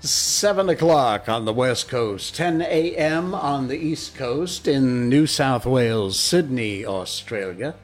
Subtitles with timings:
[0.00, 3.34] 7 o'clock on the West Coast, 10 a.m.
[3.34, 7.74] on the East Coast, in New South Wales, Sydney, Australia.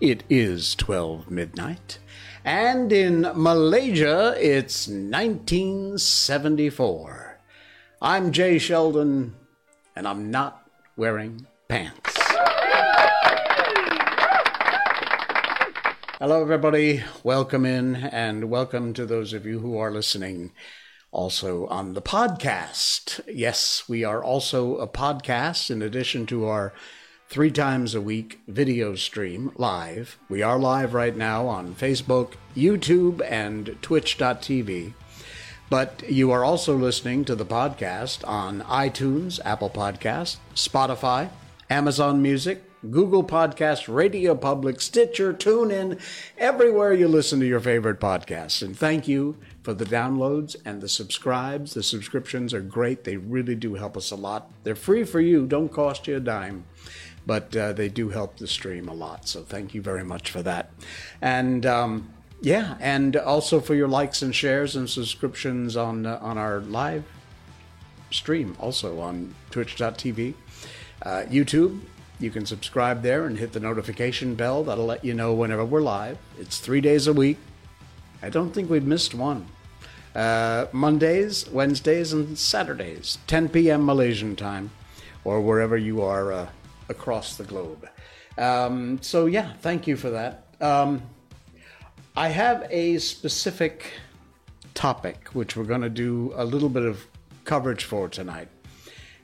[0.00, 1.98] It is 12 midnight.
[2.44, 7.40] And in Malaysia, it's 1974.
[8.00, 9.34] I'm Jay Sheldon,
[9.96, 12.16] and I'm not wearing pants.
[16.20, 17.02] Hello, everybody.
[17.24, 20.52] Welcome in, and welcome to those of you who are listening
[21.14, 23.20] also on the podcast.
[23.32, 26.74] Yes, we are also a podcast in addition to our
[27.28, 30.18] three times a week video stream live.
[30.28, 34.92] We are live right now on Facebook, YouTube, and Twitch.tv.
[35.70, 41.30] But you are also listening to the podcast on iTunes, Apple Podcast, Spotify,
[41.70, 46.00] Amazon Music, Google Podcast, Radio Public, Stitcher, TuneIn,
[46.38, 48.62] everywhere you listen to your favorite podcasts.
[48.62, 51.74] And thank you for the downloads and the subscribes.
[51.74, 53.04] The subscriptions are great.
[53.04, 54.50] They really do help us a lot.
[54.62, 56.64] They're free for you, don't cost you a dime
[57.26, 59.26] but uh, they do help the stream a lot.
[59.26, 60.70] So thank you very much for that.
[61.22, 66.36] And um, yeah, and also for your likes and shares and subscriptions on uh, on
[66.36, 67.04] our live
[68.10, 70.34] stream, also on Twitch.tv,
[71.02, 71.80] uh, YouTube.
[72.24, 74.64] You can subscribe there and hit the notification bell.
[74.64, 76.16] That'll let you know whenever we're live.
[76.38, 77.36] It's three days a week.
[78.22, 79.46] I don't think we've missed one.
[80.14, 83.84] Uh, Mondays, Wednesdays, and Saturdays, 10 p.m.
[83.84, 84.70] Malaysian time,
[85.22, 86.48] or wherever you are uh,
[86.88, 87.86] across the globe.
[88.38, 90.46] Um, so, yeah, thank you for that.
[90.62, 91.02] Um,
[92.16, 93.92] I have a specific
[94.72, 97.04] topic which we're going to do a little bit of
[97.44, 98.48] coverage for tonight.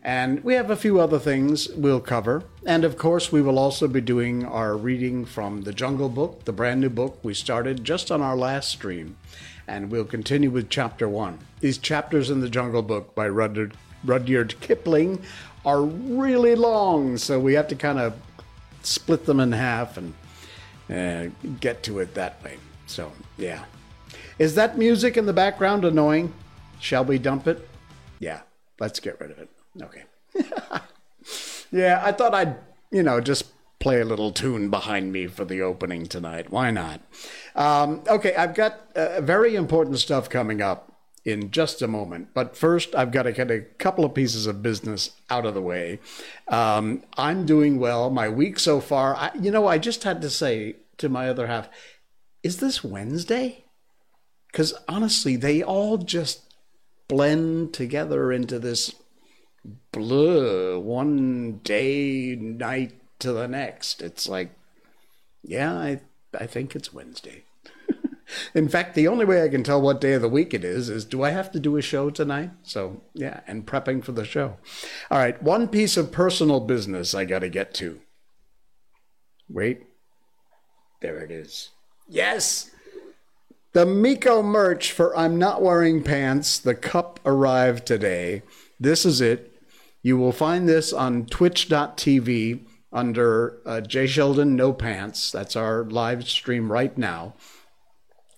[0.03, 2.45] And we have a few other things we'll cover.
[2.65, 6.53] And of course, we will also be doing our reading from the Jungle Book, the
[6.53, 9.17] brand new book we started just on our last stream.
[9.69, 11.39] And we'll continue with chapter one.
[11.61, 15.23] These chapters in the Jungle Book by Rudyard, Rudyard Kipling
[15.67, 18.15] are really long, so we have to kind of
[18.83, 20.15] split them in half and
[20.89, 21.31] uh,
[21.61, 22.57] get to it that way.
[22.87, 23.65] So, yeah.
[24.39, 26.33] Is that music in the background annoying?
[26.81, 27.69] Shall we dump it?
[28.19, 28.41] Yeah,
[28.81, 29.51] let's get rid of it.
[29.81, 30.05] Okay.
[31.71, 32.57] yeah, I thought I'd,
[32.91, 33.47] you know, just
[33.79, 36.51] play a little tune behind me for the opening tonight.
[36.51, 37.01] Why not?
[37.55, 40.91] Um, okay, I've got uh, very important stuff coming up
[41.25, 42.29] in just a moment.
[42.35, 45.63] But first, I've got to get a couple of pieces of business out of the
[45.63, 45.99] way.
[46.49, 48.11] Um, I'm doing well.
[48.11, 51.47] My week so far, I, you know, I just had to say to my other
[51.47, 51.69] half,
[52.43, 53.65] is this Wednesday?
[54.51, 56.55] Because honestly, they all just
[57.09, 58.95] blend together into this
[59.93, 64.03] blur one day, night to the next.
[64.03, 64.53] It's like,
[65.43, 66.01] yeah, I,
[66.39, 67.45] I think it's Wednesday.
[68.55, 70.89] In fact, the only way I can tell what day of the week it is
[70.89, 72.51] is do I have to do a show tonight?
[72.63, 74.57] So, yeah, and prepping for the show.
[75.11, 78.01] All right, one piece of personal business I got to get to.
[79.49, 79.83] Wait.
[81.01, 81.71] There it is.
[82.09, 82.71] Yes!
[83.73, 88.43] The Miko merch for I'm Not Wearing Pants, the cup arrived today.
[88.79, 89.50] This is it.
[90.03, 92.61] You will find this on twitch.tv
[92.93, 95.31] under uh, Jay Sheldon No Pants.
[95.31, 97.35] That's our live stream right now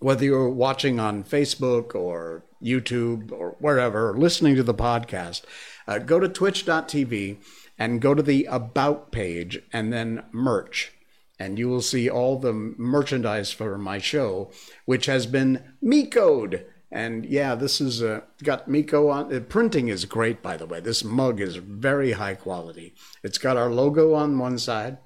[0.02, 5.42] whether you're watching on Facebook or YouTube or wherever, or listening to the podcast,
[5.86, 7.36] uh, go to twitch.tv
[7.78, 10.92] and go to the About page and then merch.
[11.38, 14.50] And you will see all the merchandise for my show,
[14.84, 16.66] which has been Miko'd.
[16.92, 19.30] And yeah, this is uh, got Miko on.
[19.30, 20.78] The printing is great, by the way.
[20.78, 22.94] This mug is very high quality.
[23.22, 24.98] It's got our logo on one side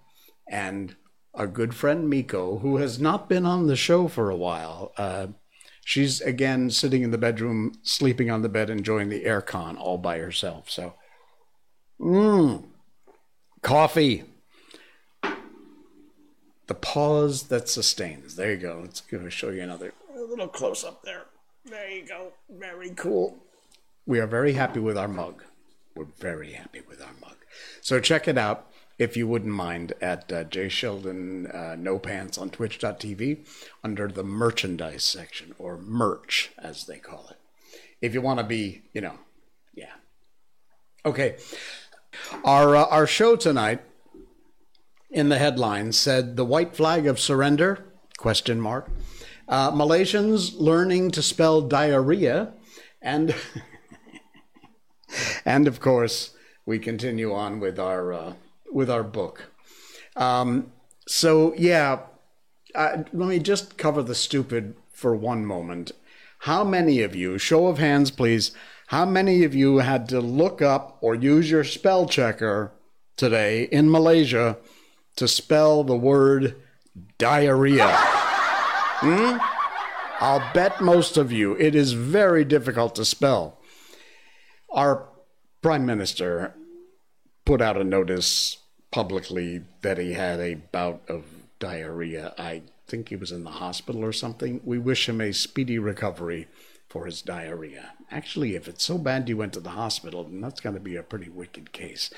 [0.49, 0.97] and
[1.33, 4.93] our good friend Miko, who has not been on the show for a while.
[4.97, 5.29] Uh,
[5.85, 10.19] she's again sitting in the bedroom, sleeping on the bed, enjoying the aircon all by
[10.19, 10.69] herself.
[10.69, 10.95] So,
[12.01, 12.65] mmm,
[13.63, 14.25] coffee.
[16.67, 18.35] The pause that sustains.
[18.35, 18.81] There you go.
[18.83, 21.27] Let's go show you another a little close up there.
[21.67, 22.33] There you go.
[22.49, 23.39] Very cool.
[24.07, 25.43] We are very happy with our mug.
[25.97, 27.37] We're very happy with our mug.
[27.81, 32.39] So check it out if you wouldn't mind, at uh, Jay Sheldon uh, No Pants
[32.39, 33.47] on Twitch.tv
[33.85, 37.37] under the merchandise section or merch, as they call it.
[38.01, 39.19] If you want to be, you know,
[39.75, 39.93] yeah.
[41.05, 41.37] Okay.
[42.45, 43.83] Our, uh, our show tonight
[45.11, 47.85] in the headline said the white flag of surrender
[48.17, 48.91] question mark
[49.49, 52.53] uh, malaysians learning to spell diarrhea
[53.01, 53.35] and
[55.45, 56.35] and of course
[56.65, 58.33] we continue on with our uh,
[58.73, 59.51] with our book.
[60.17, 60.73] Um,
[61.07, 62.01] so yeah,
[62.75, 65.93] uh, let me just cover the stupid for one moment.
[66.41, 68.53] How many of you, show of hands please,
[68.89, 72.73] how many of you had to look up or use your spell checker
[73.17, 74.59] today in Malaysia
[75.17, 76.57] to spell the word
[77.19, 78.16] diarrhea?
[79.01, 79.37] Hmm?
[80.21, 83.59] I'll bet most of you it is very difficult to spell.
[84.71, 85.07] Our
[85.61, 86.55] prime minister
[87.45, 88.59] put out a notice
[88.91, 91.25] publicly that he had a bout of
[91.59, 92.35] diarrhea.
[92.39, 94.61] I think he was in the hospital or something.
[94.65, 96.49] We wish him a speedy recovery
[96.89, 97.93] for his diarrhea.
[98.11, 100.97] Actually, if it's so bad you went to the hospital, then that's going to be
[100.97, 102.11] a pretty wicked case.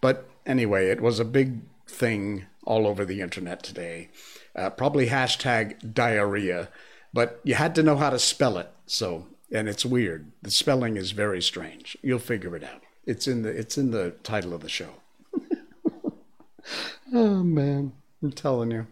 [0.00, 4.08] But anyway, it was a big thing all over the internet today.
[4.56, 6.68] Uh, probably hashtag diarrhea,
[7.12, 8.70] but you had to know how to spell it.
[8.86, 10.30] So, and it's weird.
[10.42, 11.96] The spelling is very strange.
[12.02, 12.82] You'll figure it out.
[13.04, 14.90] It's in the it's in the title of the show.
[17.12, 17.92] oh man,
[18.22, 18.86] I'm telling you.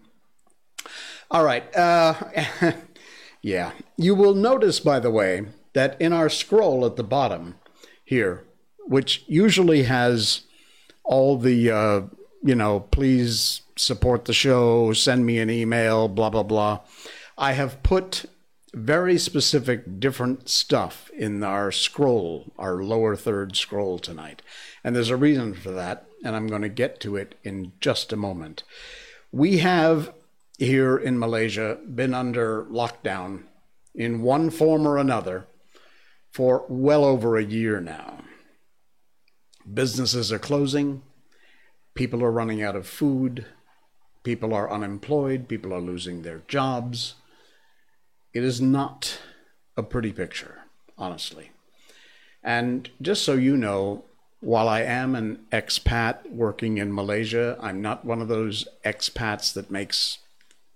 [1.33, 1.75] All right.
[1.75, 2.15] Uh,
[3.43, 3.73] yeah.
[3.97, 7.55] You will notice, by the way, that in our scroll at the bottom
[8.05, 8.45] here,
[8.81, 10.43] which usually has
[11.03, 12.03] all the, uh,
[12.43, 16.81] you know, please support the show, send me an email, blah, blah, blah,
[17.39, 18.27] I have put
[18.75, 24.43] very specific different stuff in our scroll, our lower third scroll tonight.
[24.83, 28.13] And there's a reason for that, and I'm going to get to it in just
[28.13, 28.63] a moment.
[29.31, 30.13] We have
[30.59, 33.45] here in Malaysia been under lockdown
[33.95, 35.47] in one form or another
[36.31, 38.19] for well over a year now.
[39.73, 41.03] Businesses are closing,
[41.95, 43.47] people are running out of food,
[44.23, 47.15] people are unemployed, people are losing their jobs.
[48.33, 49.19] It is not
[49.77, 50.63] a pretty picture,
[50.97, 51.51] honestly.
[52.43, 54.05] And just so you know,
[54.41, 59.71] while I am an expat working in Malaysia, I'm not one of those expats that
[59.71, 60.19] makes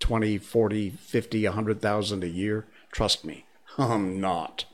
[0.00, 2.66] 20, 40, 50, 100,000 a year.
[2.92, 3.46] Trust me,
[3.78, 4.64] I'm not.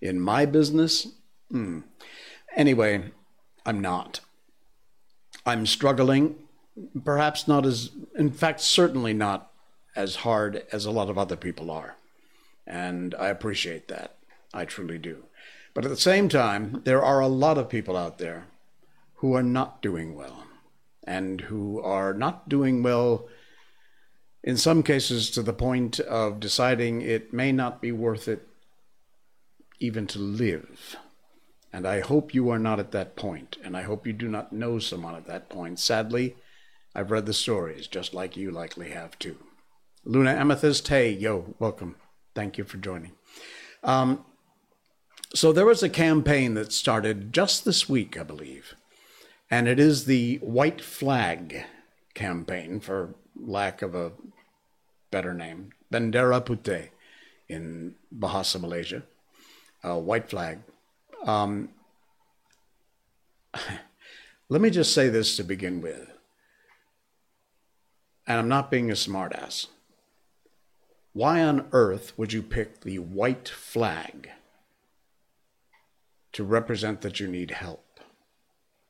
[0.00, 1.08] In my business,
[1.50, 1.80] hmm.
[2.54, 3.12] anyway,
[3.64, 4.20] I'm not.
[5.46, 6.36] I'm struggling,
[7.04, 9.50] perhaps not as, in fact, certainly not
[9.94, 11.96] as hard as a lot of other people are.
[12.66, 14.16] And I appreciate that.
[14.52, 15.24] I truly do.
[15.74, 18.46] But at the same time, there are a lot of people out there
[19.16, 20.44] who are not doing well
[21.04, 23.28] and who are not doing well
[24.42, 28.46] in some cases to the point of deciding it may not be worth it
[29.78, 30.96] even to live.
[31.72, 34.52] And I hope you are not at that point, and I hope you do not
[34.52, 35.78] know someone at that point.
[35.78, 36.36] Sadly,
[36.96, 39.36] I've read the stories, just like you likely have too.
[40.06, 41.96] Luna Amethyst, hey, yo, welcome.
[42.34, 43.12] Thank you for joining.
[43.84, 44.24] Um,
[45.34, 48.74] so there was a campaign that started just this week, I believe,
[49.50, 51.66] and it is the White Flag
[52.14, 54.12] campaign, for lack of a
[55.10, 56.88] better name, Bendera Putih
[57.46, 59.02] in Bahasa Malaysia,
[59.84, 60.60] uh, white flag.
[61.26, 61.68] Um,
[64.48, 66.15] let me just say this to begin with,
[68.26, 69.66] and I'm not being a smartass.
[71.12, 74.30] Why on earth would you pick the white flag
[76.32, 78.00] to represent that you need help?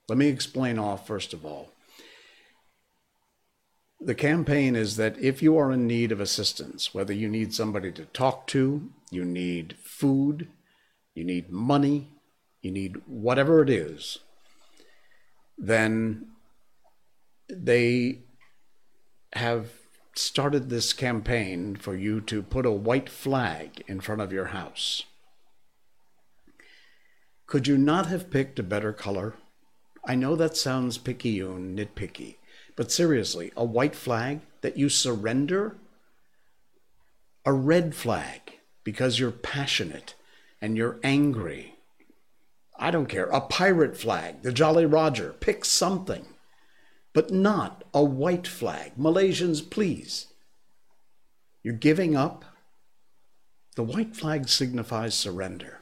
[0.08, 1.70] Let me explain off first of all
[4.00, 7.90] the campaign is that if you are in need of assistance, whether you need somebody
[7.92, 10.48] to talk to, you need food,
[11.14, 12.08] you need money,
[12.60, 14.18] you need whatever it is,
[15.56, 16.28] then
[17.48, 18.20] they
[19.32, 19.72] have
[20.14, 25.02] started this campaign for you to put a white flag in front of your house.
[27.46, 29.34] Could you not have picked a better color?
[30.04, 32.36] I know that sounds picayune, nitpicky.
[32.76, 35.76] But seriously, a white flag that you surrender?
[37.44, 40.14] A red flag because you're passionate
[40.60, 41.74] and you're angry.
[42.78, 43.26] I don't care.
[43.26, 46.26] A pirate flag, the Jolly Roger, pick something.
[47.16, 48.92] But not a white flag.
[48.98, 50.26] Malaysians, please.
[51.62, 52.44] You're giving up.
[53.74, 55.80] The white flag signifies surrender.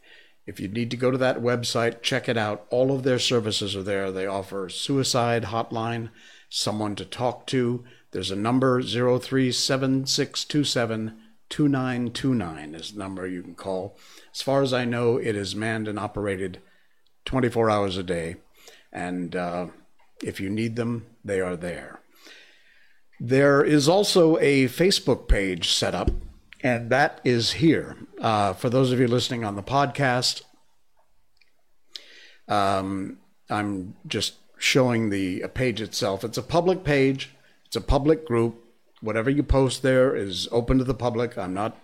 [0.51, 2.67] If you need to go to that website, check it out.
[2.71, 4.11] All of their services are there.
[4.11, 6.11] They offer suicide hotline,
[6.49, 7.85] someone to talk to.
[8.11, 11.17] There's a number 037627
[11.49, 13.97] 2929 is the number you can call.
[14.35, 16.61] As far as I know, it is manned and operated
[17.27, 18.35] 24 hours a day.
[18.93, 19.69] And uh,
[20.21, 22.01] if you need them, they are there.
[23.21, 26.11] There is also a Facebook page set up,
[26.63, 27.97] and that is here.
[28.21, 30.43] Uh, for those of you listening on the podcast,
[32.49, 36.25] um, I'm just showing the page itself.
[36.25, 37.31] It's a public page,
[37.67, 38.63] it's a public group.
[39.01, 41.39] Whatever you post there is open to the public.
[41.39, 41.79] I'm not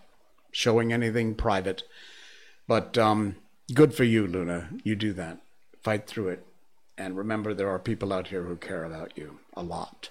[0.52, 1.82] showing anything private.
[2.68, 3.36] But um,
[3.72, 4.68] good for you, Luna.
[4.84, 5.38] You do that.
[5.82, 6.46] Fight through it.
[6.98, 10.10] And remember, there are people out here who care about you a lot.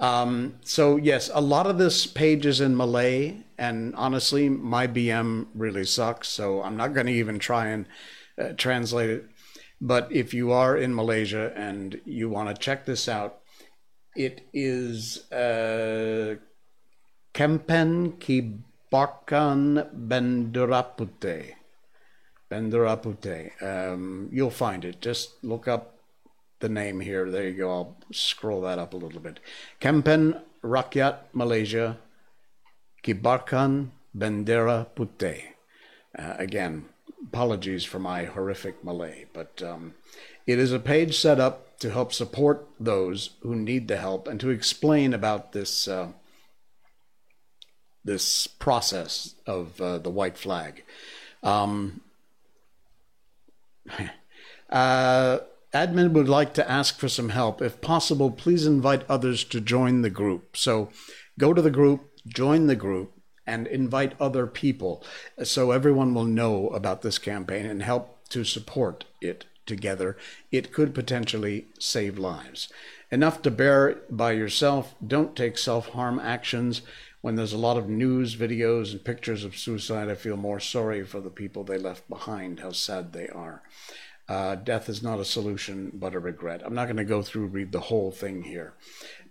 [0.00, 5.46] Um, so yes, a lot of this page is in Malay, and honestly, my BM
[5.54, 6.28] really sucks.
[6.28, 7.86] So I'm not going to even try and
[8.40, 9.26] uh, translate it.
[9.80, 13.40] But if you are in Malaysia and you want to check this out,
[14.16, 16.36] it is uh,
[17.34, 21.54] Kempen Kibarkan Benderapute.
[22.50, 23.62] Benderapute.
[23.62, 25.00] Um, you'll find it.
[25.00, 25.99] Just look up
[26.60, 27.30] the name here.
[27.30, 27.70] There you go.
[27.70, 29.40] I'll scroll that up a little bit.
[29.80, 31.98] Kempen Rakyat Malaysia
[33.02, 35.42] Kibarkan Bendera Putih.
[36.18, 36.86] Uh, again,
[37.22, 39.94] apologies for my horrific Malay, but um,
[40.46, 44.38] it is a page set up to help support those who need the help and
[44.40, 46.08] to explain about this uh,
[48.04, 50.82] this process of uh, the white flag.
[51.42, 52.00] Um,
[54.70, 55.38] uh,
[55.72, 57.62] admin would like to ask for some help.
[57.62, 60.56] If possible, please invite others to join the group.
[60.56, 60.90] So
[61.38, 63.12] go to the group, join the group,
[63.46, 65.04] and invite other people
[65.42, 70.16] so everyone will know about this campaign and help to support it together.
[70.52, 72.68] It could potentially save lives.
[73.10, 74.94] Enough to bear by yourself.
[75.04, 76.82] Don't take self harm actions.
[77.22, 81.04] When there's a lot of news, videos, and pictures of suicide, I feel more sorry
[81.04, 83.62] for the people they left behind, how sad they are.
[84.30, 86.62] Uh, death is not a solution, but a regret.
[86.64, 88.74] I'm not going to go through read the whole thing here,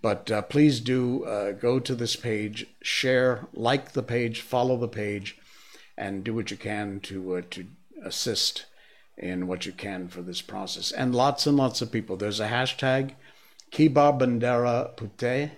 [0.01, 4.89] but uh, please do uh, go to this page, share, like the page, follow the
[4.89, 5.37] page,
[5.97, 7.67] and do what you can to uh, to
[8.03, 8.65] assist
[9.17, 10.91] in what you can for this process.
[10.91, 12.17] And lots and lots of people.
[12.17, 13.13] There's a hashtag,
[13.71, 15.51] Kiba Bandera Pute,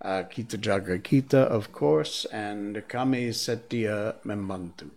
[0.00, 4.92] uh, Kita Jaga Kita, of course, and Kami Setia Membantu.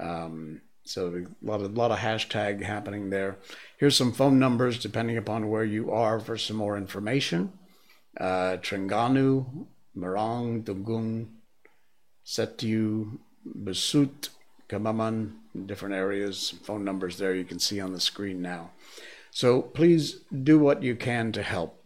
[0.00, 3.38] Um, so a lot of lot of hashtag happening there.
[3.78, 7.52] Here's some phone numbers depending upon where you are for some more information.
[8.18, 9.66] Uh, Trengganu,
[9.96, 11.28] Marang, Dungun,
[12.26, 14.30] Setiu, Besut,
[14.68, 16.54] Kemaman, different areas.
[16.64, 18.72] Phone numbers there you can see on the screen now.
[19.30, 21.80] So please do what you can to help.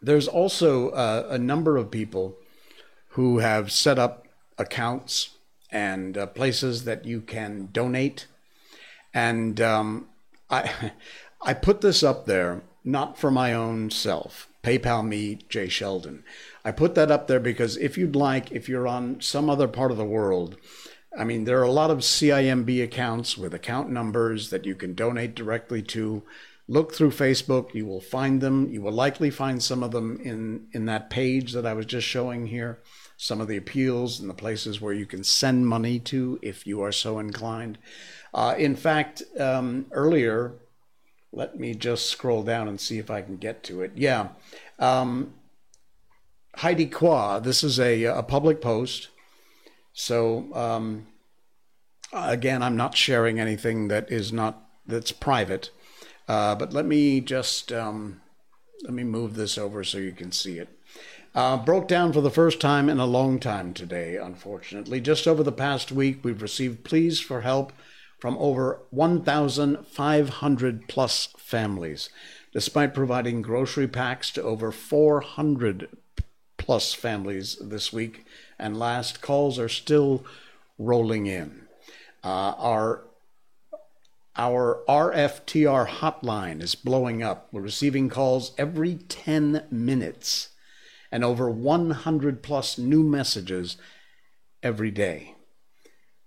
[0.00, 2.36] There's also uh, a number of people
[3.08, 5.36] who have set up accounts
[5.72, 8.26] and uh, places that you can donate.
[9.14, 10.06] And um,
[10.50, 10.92] I,
[11.42, 14.48] I put this up there not for my own self.
[14.62, 16.22] PayPal me, Jay Sheldon.
[16.64, 19.90] I put that up there because if you'd like, if you're on some other part
[19.90, 20.56] of the world,
[21.18, 24.94] I mean, there are a lot of CIMB accounts with account numbers that you can
[24.94, 26.22] donate directly to.
[26.68, 28.70] Look through Facebook, you will find them.
[28.70, 32.06] You will likely find some of them in, in that page that I was just
[32.06, 32.78] showing here
[33.22, 36.82] some of the appeals and the places where you can send money to if you
[36.82, 37.78] are so inclined.
[38.34, 40.54] Uh, in fact, um, earlier,
[41.30, 43.92] let me just scroll down and see if I can get to it.
[43.94, 44.30] Yeah.
[44.80, 45.34] Um,
[46.56, 49.08] Heidi Kwa, this is a, a public post.
[49.92, 51.06] So, um,
[52.12, 55.70] again, I'm not sharing anything that is not, that's private.
[56.26, 58.20] Uh, but let me just, um,
[58.82, 60.76] let me move this over so you can see it.
[61.34, 65.00] Uh, broke down for the first time in a long time today, unfortunately.
[65.00, 67.72] Just over the past week, we've received pleas for help
[68.18, 72.10] from over 1,500 plus families,
[72.52, 75.88] despite providing grocery packs to over 400
[76.58, 78.26] plus families this week.
[78.58, 80.26] And last calls are still
[80.78, 81.62] rolling in.
[82.22, 83.04] Uh, our
[84.36, 87.48] our RFTR hotline is blowing up.
[87.52, 90.50] We're receiving calls every 10 minutes
[91.12, 93.76] and over 100 plus new messages
[94.62, 95.36] every day.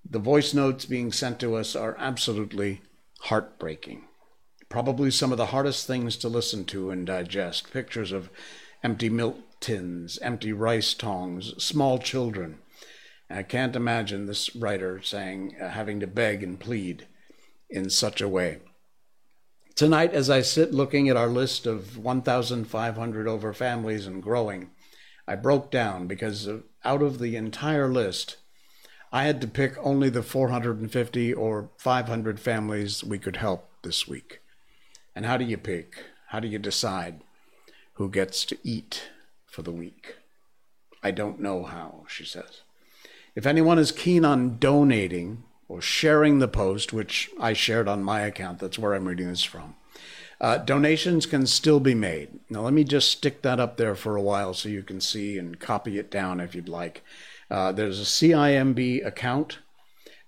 [0.07, 2.83] The voice notes being sent to us are absolutely
[3.21, 4.03] heartbreaking.
[4.69, 7.73] Probably some of the hardest things to listen to and digest.
[7.73, 8.29] Pictures of
[8.83, 12.59] empty milk tins, empty rice tongs, small children.
[13.29, 17.07] I can't imagine this writer saying, uh, having to beg and plead
[17.69, 18.59] in such a way.
[19.75, 24.69] Tonight, as I sit looking at our list of 1,500 over families and growing,
[25.27, 26.47] I broke down because
[26.83, 28.37] out of the entire list,
[29.11, 34.41] I had to pick only the 450 or 500 families we could help this week.
[35.15, 36.03] And how do you pick?
[36.27, 37.21] How do you decide
[37.93, 39.09] who gets to eat
[39.45, 40.15] for the week?
[41.01, 42.61] I don't know how, she says.
[43.35, 48.21] If anyone is keen on donating or sharing the post, which I shared on my
[48.21, 49.75] account, that's where I'm reading this from,
[50.45, 52.29] uh, donations can still be made.
[52.51, 55.39] Now, let me just stick that up there for a while so you can see
[55.39, 57.03] and copy it down if you'd like.
[57.49, 59.57] Uh, there's a CIMB account,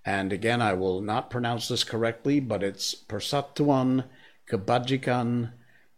[0.04, 4.06] and again, I will not pronounce this correctly, but it's Persatuan
[4.50, 5.52] Kebajikan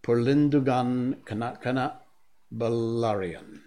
[0.04, 1.94] Perlindungan Kanakana
[2.54, 3.62] Balarian.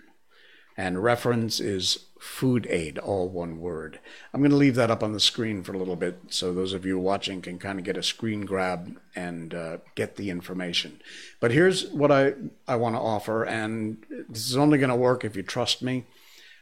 [0.76, 3.99] And reference is food aid, all one word.
[4.33, 6.73] I'm going to leave that up on the screen for a little bit so those
[6.73, 11.00] of you watching can kind of get a screen grab and uh, get the information.
[11.41, 12.35] But here's what I,
[12.69, 16.07] I want to offer, and this is only going to work if you trust me.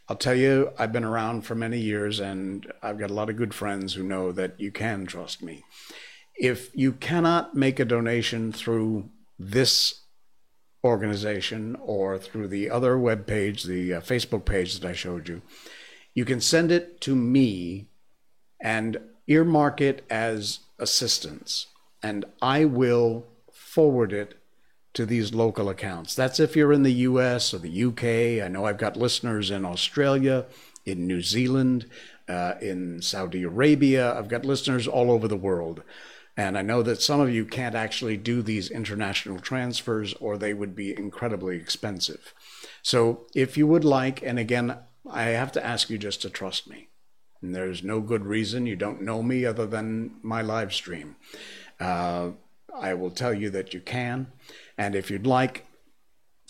[0.08, 3.36] I'll tell you, I've been around for many years and I've got a lot of
[3.36, 5.62] good friends who know that you can trust me.
[6.36, 10.00] If you cannot make a donation through this
[10.82, 15.42] organization or through the other web page, the uh, Facebook page that I showed you,
[16.14, 17.86] you can send it to me
[18.60, 21.66] and earmark it as assistance,
[22.02, 24.34] and I will forward it
[24.94, 26.14] to these local accounts.
[26.14, 28.44] That's if you're in the US or the UK.
[28.44, 30.46] I know I've got listeners in Australia,
[30.84, 31.86] in New Zealand,
[32.28, 34.16] uh, in Saudi Arabia.
[34.18, 35.82] I've got listeners all over the world.
[36.40, 40.54] And I know that some of you can't actually do these international transfers or they
[40.54, 42.32] would be incredibly expensive.
[42.80, 46.66] So if you would like, and again, I have to ask you just to trust
[46.66, 46.88] me.
[47.42, 48.64] And there's no good reason.
[48.64, 51.16] You don't know me other than my live stream.
[51.78, 52.30] Uh,
[52.74, 54.28] I will tell you that you can.
[54.78, 55.66] And if you'd like,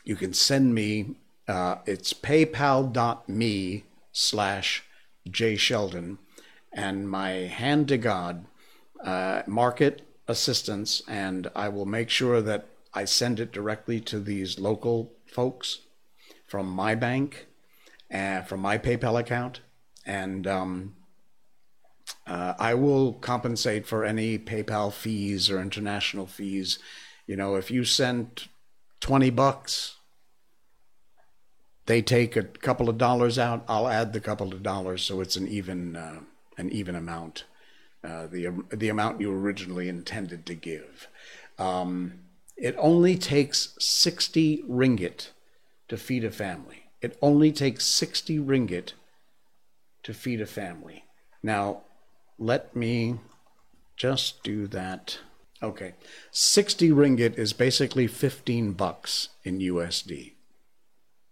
[0.04, 1.16] you can send me,
[1.48, 4.84] uh, it's paypal.me slash
[5.28, 6.18] jsheldon.
[6.72, 8.46] And my hand to God
[9.04, 14.58] uh, market assistance, and I will make sure that I send it directly to these
[14.58, 15.80] local folks
[16.46, 17.46] from my bank,
[18.12, 19.60] uh, from my PayPal account,
[20.04, 20.96] and um,
[22.26, 26.78] uh, I will compensate for any PayPal fees or international fees.
[27.26, 28.48] You know, if you send
[29.00, 29.96] 20 bucks,
[31.86, 35.36] they take a couple of dollars out, I'll add the couple of dollars so it's
[35.36, 36.20] an even uh,
[36.56, 37.44] an even amount.
[38.02, 41.08] Uh, the the amount you originally intended to give.
[41.58, 42.20] Um,
[42.56, 45.28] it only takes 60 ringgit
[45.88, 46.84] to feed a family.
[47.00, 48.92] It only takes 60 ringgit
[50.02, 51.04] to feed a family.
[51.42, 51.82] Now,
[52.38, 53.20] let me
[53.96, 55.18] just do that.
[55.62, 55.94] Okay.
[56.30, 60.32] 60 ringgit is basically 15 bucks in USD.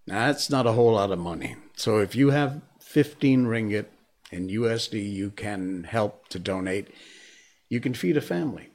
[0.07, 1.57] Now, that's not a whole lot of money.
[1.76, 3.87] So if you have 15 ringgit
[4.31, 6.88] in USD, you can help to donate.
[7.69, 8.69] You can feed a family.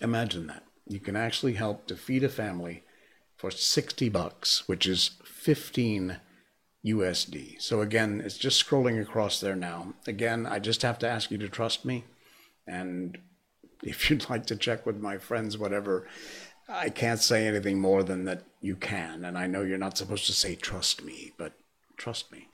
[0.00, 0.64] Imagine that.
[0.86, 2.82] You can actually help to feed a family
[3.36, 6.18] for 60 bucks, which is 15
[6.84, 7.60] USD.
[7.60, 9.94] So again, it's just scrolling across there now.
[10.06, 12.04] Again, I just have to ask you to trust me.
[12.66, 13.18] And
[13.82, 16.06] if you'd like to check with my friends, whatever,
[16.68, 19.24] I can't say anything more than that you can.
[19.24, 21.52] And I know you're not supposed to say trust me, but
[21.96, 22.48] trust me.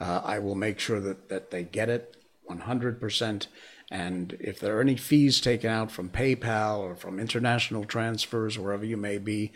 [0.00, 2.16] Uh, I will make sure that, that they get it
[2.50, 3.46] 100%.
[3.90, 8.84] And if there are any fees taken out from PayPal or from international transfers, wherever
[8.84, 9.52] you may be,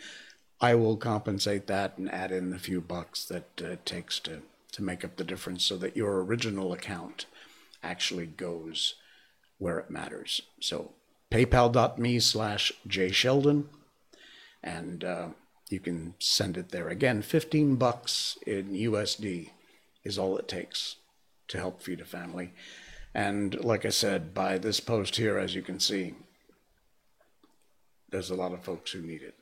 [0.59, 4.41] I will compensate that and add in the few bucks that uh, it takes to,
[4.71, 7.25] to make up the difference so that your original account
[7.83, 8.95] actually goes
[9.57, 10.41] where it matters.
[10.59, 10.91] So
[11.31, 13.65] paypal.me slash jsheldon
[14.63, 15.27] and uh,
[15.69, 16.89] you can send it there.
[16.89, 19.49] Again, 15 bucks in USD
[20.03, 20.97] is all it takes
[21.47, 22.53] to help feed a family.
[23.13, 26.15] And like I said, by this post here, as you can see,
[28.09, 29.35] there's a lot of folks who need it,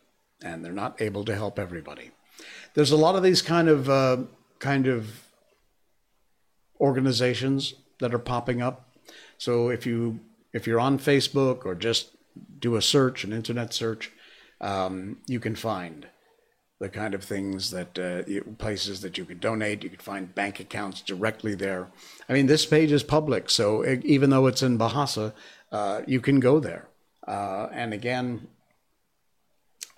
[0.43, 2.11] and they're not able to help everybody.
[2.73, 4.17] There's a lot of these kind of uh,
[4.59, 5.23] kind of
[6.79, 8.95] organizations that are popping up.
[9.37, 10.19] So if you
[10.53, 12.11] if you're on Facebook or just
[12.59, 14.11] do a search, an internet search,
[14.61, 16.07] um, you can find
[16.79, 19.83] the kind of things that uh, places that you could donate.
[19.83, 21.89] You could find bank accounts directly there.
[22.27, 25.33] I mean, this page is public, so it, even though it's in Bahasa,
[25.71, 26.87] uh, you can go there.
[27.27, 28.47] Uh, and again,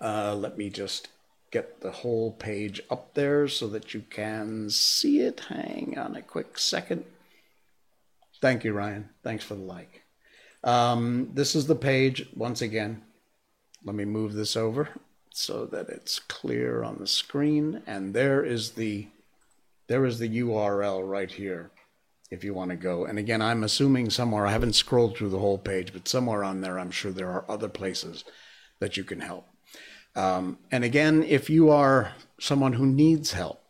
[0.00, 1.08] uh, let me just
[1.52, 5.40] get the whole page up there so that you can see it.
[5.48, 7.04] Hang on a quick second.
[8.40, 9.10] Thank you, Ryan.
[9.22, 10.02] Thanks for the like.
[10.64, 13.02] Um, this is the page once again.
[13.84, 14.88] Let me move this over
[15.32, 17.82] so that it's clear on the screen.
[17.86, 19.08] And there is the
[19.88, 21.70] there is the URL right here
[22.30, 23.04] if you want to go.
[23.04, 26.62] And again, I'm assuming somewhere, I haven't scrolled through the whole page, but somewhere on
[26.62, 28.24] there, I'm sure there are other places
[28.78, 29.46] that you can help.
[30.16, 33.62] Um, and again, if you are someone who needs help,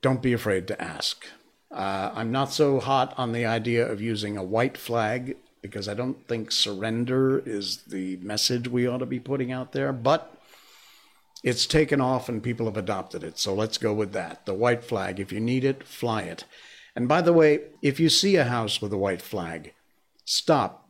[0.00, 1.26] don't be afraid to ask.
[1.70, 5.94] Uh, I'm not so hot on the idea of using a white flag because I
[5.94, 10.36] don't think surrender is the message we ought to be putting out there, but
[11.42, 13.38] it's taken off and people have adopted it.
[13.38, 14.46] So let's go with that.
[14.46, 16.44] The white flag, if you need it, fly it.
[16.94, 19.74] And by the way, if you see a house with a white flag,
[20.24, 20.88] stop,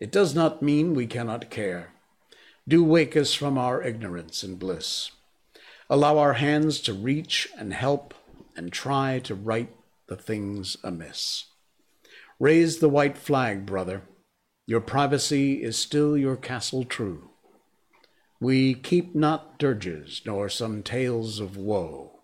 [0.00, 1.92] It does not mean we cannot care.
[2.66, 5.12] Do wake us from our ignorance and bliss.
[5.88, 8.14] Allow our hands to reach and help
[8.56, 9.72] and try to right
[10.08, 11.44] the things amiss.
[12.40, 14.02] Raise the white flag, brother.
[14.66, 17.27] Your privacy is still your castle true.
[18.40, 22.20] We keep not dirges nor some tales of woe.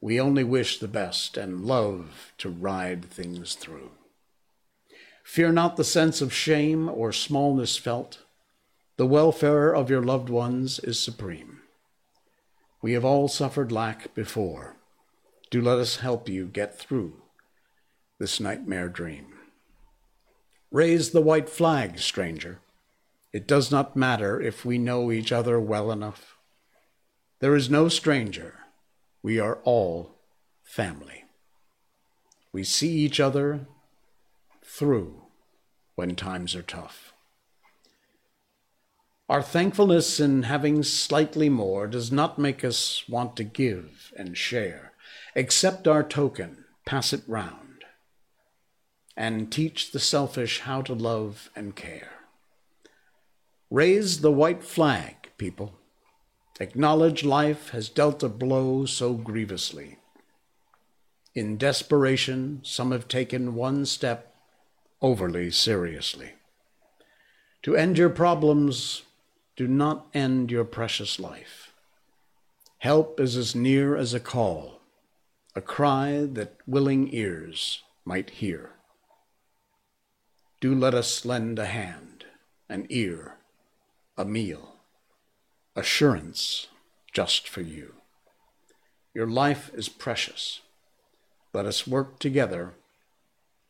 [0.00, 3.90] We only wish the best and love to ride things through.
[5.22, 8.20] Fear not the sense of shame or smallness felt.
[8.96, 11.60] The welfare of your loved ones is supreme.
[12.82, 14.76] We have all suffered lack before.
[15.50, 17.14] Do let us help you get through
[18.18, 19.26] this nightmare dream.
[20.70, 22.60] Raise the white flag, stranger.
[23.32, 26.36] It does not matter if we know each other well enough.
[27.38, 28.58] There is no stranger.
[29.22, 30.16] We are all
[30.62, 31.24] family.
[32.52, 33.66] We see each other
[34.64, 35.22] through
[35.94, 37.12] when times are tough.
[39.28, 44.92] Our thankfulness in having slightly more does not make us want to give and share.
[45.36, 47.84] Accept our token, pass it round,
[49.16, 52.19] and teach the selfish how to love and care.
[53.70, 55.78] Raise the white flag, people.
[56.58, 59.98] Acknowledge life has dealt a blow so grievously.
[61.36, 64.34] In desperation, some have taken one step
[65.00, 66.32] overly seriously.
[67.62, 69.02] To end your problems,
[69.54, 71.72] do not end your precious life.
[72.78, 74.80] Help is as near as a call,
[75.54, 78.70] a cry that willing ears might hear.
[80.60, 82.24] Do let us lend a hand,
[82.68, 83.36] an ear,
[84.16, 84.76] a meal,
[85.74, 86.66] assurance
[87.12, 87.94] just for you.
[89.14, 90.60] Your life is precious.
[91.52, 92.74] Let us work together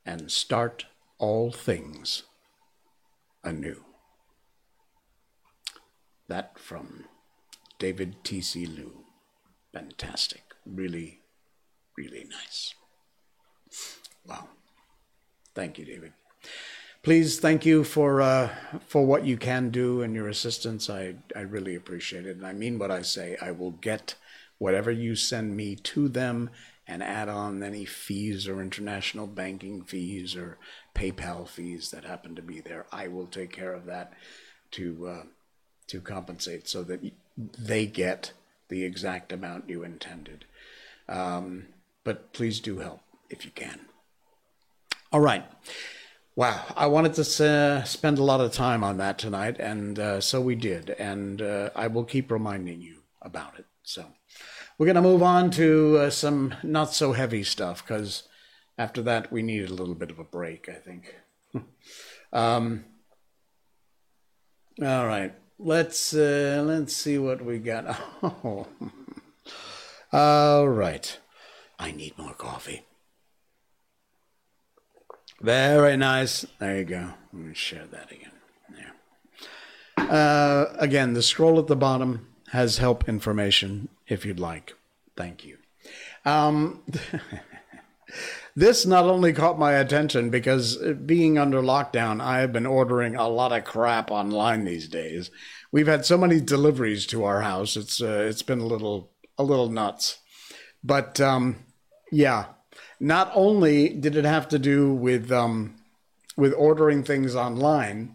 [0.04, 0.86] and start
[1.18, 2.24] all things
[3.42, 3.84] anew.
[6.28, 7.04] That from
[7.78, 8.66] David T.C.
[8.66, 9.04] Liu.
[9.72, 10.42] Fantastic.
[10.66, 11.20] Really,
[11.96, 12.74] really nice.
[14.26, 14.48] Wow.
[15.54, 16.12] Thank you, David.
[17.02, 18.50] Please thank you for uh,
[18.86, 20.90] for what you can do and your assistance.
[20.90, 23.36] I I really appreciate it, and I mean what I say.
[23.40, 24.14] I will get
[24.58, 26.50] whatever you send me to them
[26.86, 30.58] and add on any fees or international banking fees or
[30.94, 32.86] PayPal fees that happen to be there.
[32.92, 34.12] I will take care of that
[34.72, 35.22] to uh,
[35.88, 37.00] to compensate so that
[37.36, 38.32] they get
[38.68, 40.44] the exact amount you intended.
[41.08, 41.66] Um,
[42.04, 43.80] but please do help if you can.
[45.12, 45.44] All right.
[46.40, 50.22] Wow, I wanted to uh, spend a lot of time on that tonight, and uh,
[50.22, 50.88] so we did.
[50.88, 53.66] And uh, I will keep reminding you about it.
[53.82, 54.06] So
[54.78, 58.22] we're going to move on to uh, some not so heavy stuff because
[58.78, 61.14] after that we needed a little bit of a break, I think.
[62.32, 62.86] um,
[64.82, 68.00] all right, let's uh, let's see what we got.
[68.22, 68.66] Oh.
[70.10, 71.18] all right,
[71.78, 72.86] I need more coffee.
[75.40, 76.44] Very nice.
[76.58, 77.14] There you go.
[77.32, 78.32] Let me share that again.
[78.68, 80.10] There.
[80.10, 84.74] Uh, again, the scroll at the bottom has help information if you'd like.
[85.16, 85.56] Thank you.
[86.26, 86.82] Um,
[88.56, 90.76] this not only caught my attention because
[91.06, 95.30] being under lockdown, I have been ordering a lot of crap online these days.
[95.72, 99.42] We've had so many deliveries to our house; it's uh, it's been a little a
[99.42, 100.18] little nuts.
[100.82, 101.64] But um,
[102.10, 102.46] yeah,
[103.00, 105.74] not only did it have to do with um,
[106.36, 108.14] with ordering things online,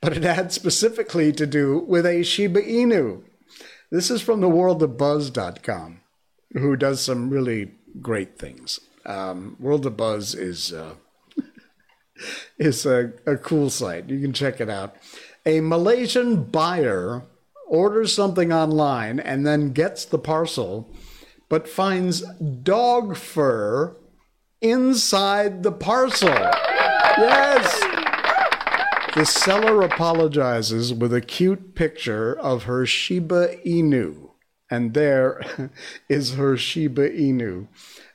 [0.00, 3.22] but it had specifically to do with a Shiba Inu.
[3.90, 6.00] This is from the worldofbuzz.com,
[6.52, 8.80] who does some really great things.
[9.06, 10.94] Um, World of Buzz is uh,
[12.58, 14.10] is a, a cool site.
[14.10, 14.96] You can check it out.
[15.46, 17.22] A Malaysian buyer
[17.66, 20.90] orders something online and then gets the parcel,
[21.48, 22.22] but finds
[22.62, 23.96] dog fur
[24.60, 26.28] inside the parcel.
[26.28, 27.80] Yes.
[29.14, 34.30] The seller apologizes with a cute picture of her Shiba Inu.
[34.70, 35.70] And there
[36.08, 37.68] is her Shiba Inu.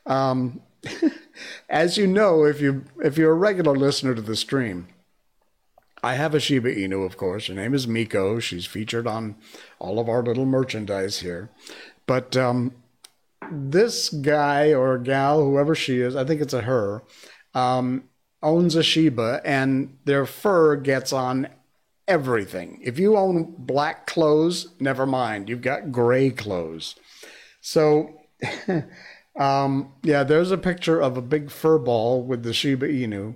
[0.05, 0.61] Um,
[1.69, 4.87] as you know, if you if you're a regular listener to the stream,
[6.03, 7.47] I have a Shiba Inu, of course.
[7.47, 8.39] Her name is Miko.
[8.39, 9.35] She's featured on
[9.79, 11.49] all of our little merchandise here.
[12.05, 12.73] But um,
[13.51, 17.03] this guy or gal, whoever she is, I think it's a her,
[17.53, 18.03] um,
[18.41, 21.47] owns a Shiba, and their fur gets on
[22.07, 22.79] everything.
[22.83, 26.95] If you own black clothes, never mind, you've got gray clothes.
[27.61, 28.21] So,
[29.39, 33.35] um, yeah, there's a picture of a big fur ball with the Shiba Inu,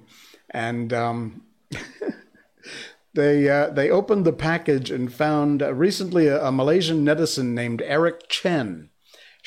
[0.50, 1.44] and um,
[3.14, 7.82] they uh, they opened the package and found uh, recently a, a Malaysian netizen named
[7.86, 8.90] Eric Chen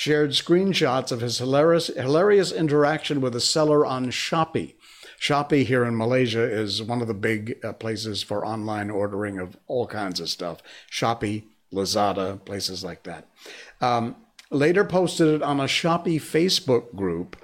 [0.00, 4.72] shared screenshots of his hilarious, hilarious interaction with a seller on Shopee.
[5.20, 9.58] Shopee here in Malaysia is one of the big uh, places for online ordering of
[9.66, 10.62] all kinds of stuff.
[10.90, 13.28] Shopee, Lazada, places like that.
[13.82, 14.16] Um,
[14.50, 17.36] later posted it on a Shopee Facebook group,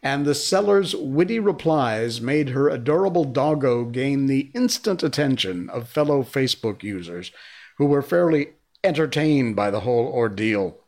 [0.00, 6.22] and the seller's witty replies made her adorable doggo gain the instant attention of fellow
[6.22, 7.32] Facebook users
[7.78, 8.50] who were fairly
[8.84, 10.78] entertained by the whole ordeal.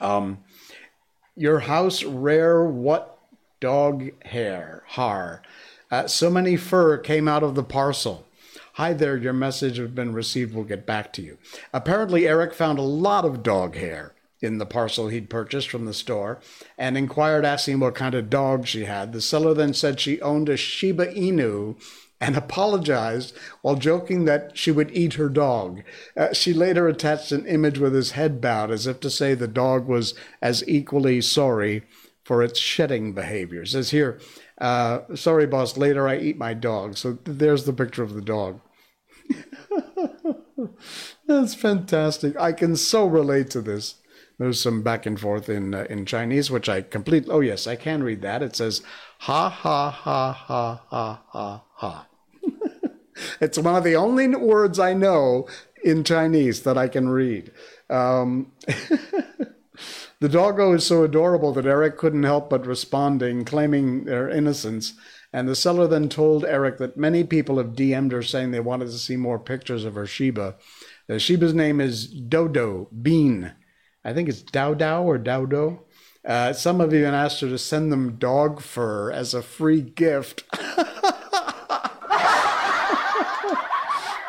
[0.00, 0.38] Um,
[1.36, 3.18] your house rare what
[3.60, 5.42] dog hair har.
[5.90, 8.26] Uh, so many fur came out of the parcel.
[8.74, 10.54] Hi there, your message has been received.
[10.54, 11.38] We'll get back to you.
[11.72, 15.94] Apparently, Eric found a lot of dog hair in the parcel he'd purchased from the
[15.94, 16.38] store
[16.76, 19.12] and inquired, asking what kind of dog she had.
[19.12, 21.76] The seller then said she owned a Shiba Inu
[22.20, 25.82] and apologized while joking that she would eat her dog.
[26.16, 29.48] Uh, she later attached an image with his head bowed as if to say the
[29.48, 31.82] dog was as equally sorry
[32.24, 33.62] for its shedding behavior.
[33.62, 34.20] It says here,
[34.60, 36.96] uh, sorry, boss, later I eat my dog.
[36.96, 38.60] So there's the picture of the dog.
[41.26, 42.36] That's fantastic.
[42.36, 43.94] I can so relate to this.
[44.38, 47.26] There's some back and forth in uh, in Chinese, which I complete.
[47.28, 48.42] Oh yes, I can read that.
[48.42, 48.82] It says
[49.20, 52.06] ha ha ha ha ha ha ha.
[53.40, 55.48] it's one of the only words I know
[55.84, 57.52] in Chinese that I can read.
[57.88, 58.52] Um,
[60.20, 64.94] the doggo is so adorable that Eric couldn't help but responding, claiming their innocence.
[65.32, 68.86] And the seller then told Eric that many people have DM'd her saying they wanted
[68.86, 70.56] to see more pictures of her Shiba.
[71.06, 73.54] The Shiba's name is Dodo Bean.
[74.04, 75.80] I think it's Dao Dao or Dowdo.
[76.24, 80.44] Uh, some have even asked her to send them dog fur as a free gift.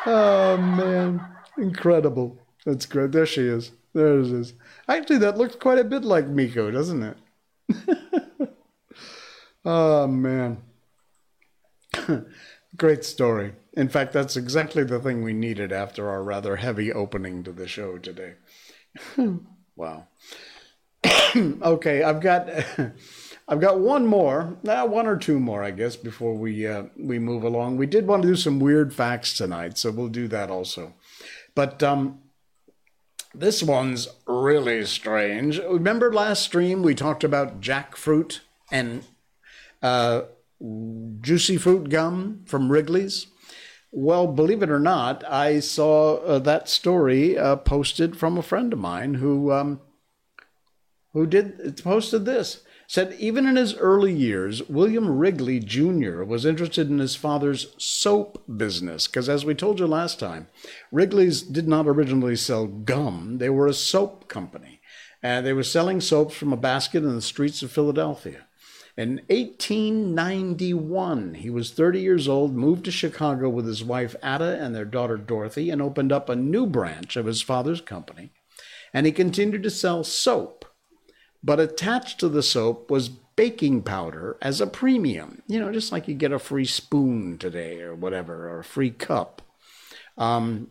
[0.06, 1.26] oh man,
[1.58, 2.38] incredible!
[2.64, 3.12] That's great.
[3.12, 3.72] There she is.
[3.92, 4.54] There it is.
[4.88, 7.16] Actually, that looks quite a bit like Miko, doesn't it?
[9.64, 10.58] oh man.
[12.76, 13.52] Great story.
[13.74, 17.66] In fact, that's exactly the thing we needed after our rather heavy opening to the
[17.66, 18.34] show today.
[19.76, 20.06] wow.
[21.36, 22.48] okay, I've got
[23.50, 27.18] I've got one more, now one or two more, I guess, before we uh, we
[27.18, 27.78] move along.
[27.78, 30.94] We did want to do some weird facts tonight, so we'll do that also.
[31.56, 32.20] But um,
[33.34, 35.58] this one's really strange.
[35.58, 38.38] Remember last stream we talked about jackfruit
[38.70, 39.02] and
[39.82, 40.22] uh,
[41.20, 43.26] juicy fruit gum from Wrigley's?
[43.90, 48.72] Well, believe it or not, I saw uh, that story uh, posted from a friend
[48.72, 49.80] of mine who um,
[51.14, 56.24] who did posted this said even in his early years, William Wrigley Jr.
[56.24, 59.06] was interested in his father's soap business.
[59.06, 60.48] Because as we told you last time,
[60.90, 64.80] Wrigley's did not originally sell gum, they were a soap company.
[65.22, 68.48] And they were selling soaps from a basket in the streets of Philadelphia.
[68.96, 74.74] In 1891, he was 30 years old, moved to Chicago with his wife Ada and
[74.74, 78.32] their daughter Dorothy, and opened up a new branch of his father's company.
[78.92, 80.64] And he continued to sell soap
[81.42, 85.42] but attached to the soap was baking powder as a premium.
[85.46, 88.90] You know, just like you get a free spoon today or whatever, or a free
[88.90, 89.42] cup.
[90.18, 90.68] Um,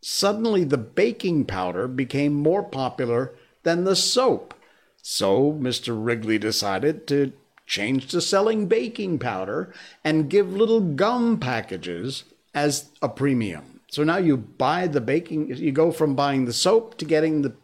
[0.00, 4.54] suddenly, the baking powder became more popular than the soap.
[5.02, 5.96] So, Mr.
[5.96, 7.32] Wrigley decided to
[7.66, 9.72] change to selling baking powder
[10.02, 12.24] and give little gum packages
[12.54, 13.80] as a premium.
[13.90, 17.54] So now you buy the baking, you go from buying the soap to getting the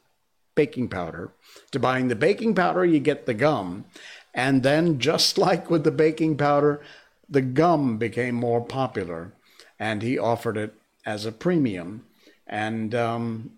[0.55, 1.33] baking powder.
[1.73, 3.85] To buying the baking powder, you get the gum.
[4.33, 6.81] And then, just like with the baking powder,
[7.29, 9.33] the gum became more popular,
[9.79, 10.75] and he offered it
[11.07, 12.05] as a premium.
[12.47, 13.53] And um,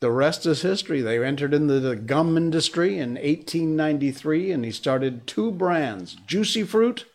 [0.00, 1.00] the rest is history.
[1.00, 7.06] They entered into the gum industry in 1893, and he started two brands Juicy Fruit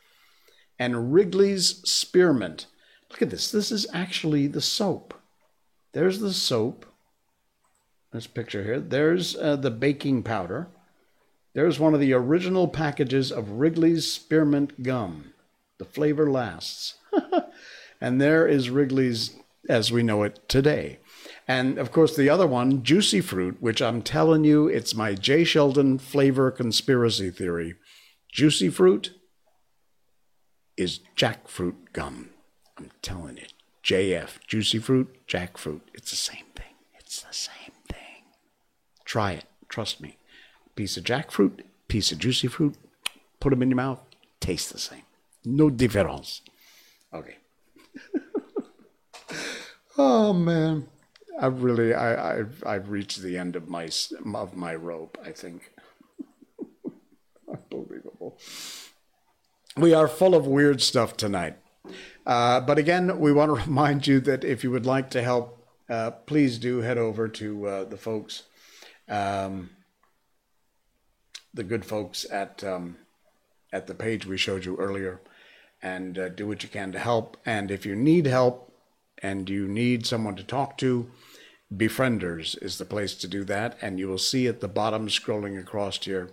[0.79, 2.65] and Wrigley's Spearmint.
[3.09, 3.51] Look at this.
[3.51, 5.13] This is actually the soap.
[5.93, 6.85] There's the soap
[8.13, 8.79] this picture here.
[8.79, 10.67] There's uh, the baking powder.
[11.53, 15.33] There's one of the original packages of Wrigley's Spearmint Gum.
[15.77, 16.95] The flavor lasts.
[18.01, 19.35] and there is Wrigley's
[19.69, 20.99] as we know it today.
[21.47, 25.43] And of course, the other one, Juicy Fruit, which I'm telling you, it's my J.
[25.43, 27.75] Sheldon flavor conspiracy theory.
[28.31, 29.13] Juicy Fruit
[30.75, 32.29] is jackfruit gum.
[32.77, 33.45] I'm telling you.
[33.83, 35.81] JF, Juicy Fruit, jackfruit.
[35.93, 36.73] It's the same thing.
[36.97, 37.62] It's the same.
[39.13, 39.45] Try it.
[39.69, 40.17] Trust me.
[40.75, 42.73] Piece of jackfruit, piece of juicy fruit,
[43.39, 43.99] put them in your mouth,
[44.39, 45.03] taste the same.
[45.45, 46.41] No difference.
[47.13, 47.37] Okay.
[49.99, 50.87] oh man,
[51.39, 53.87] I've really I I've I've reached the end of my
[54.33, 55.19] of my rope.
[55.23, 55.71] I think.
[57.47, 58.39] Unbelievable.
[59.77, 61.57] We are full of weird stuff tonight.
[62.25, 65.63] Uh, but again, we want to remind you that if you would like to help,
[65.87, 68.41] uh, please do head over to uh, the folks
[69.09, 69.69] um,
[71.53, 72.97] the good folks at um,
[73.71, 75.19] at the page we showed you earlier,
[75.81, 77.37] and uh, do what you can to help.
[77.45, 78.71] And if you need help
[79.21, 81.09] and you need someone to talk to,
[81.75, 83.77] Befrienders is the place to do that.
[83.81, 86.31] And you will see at the bottom, scrolling across here,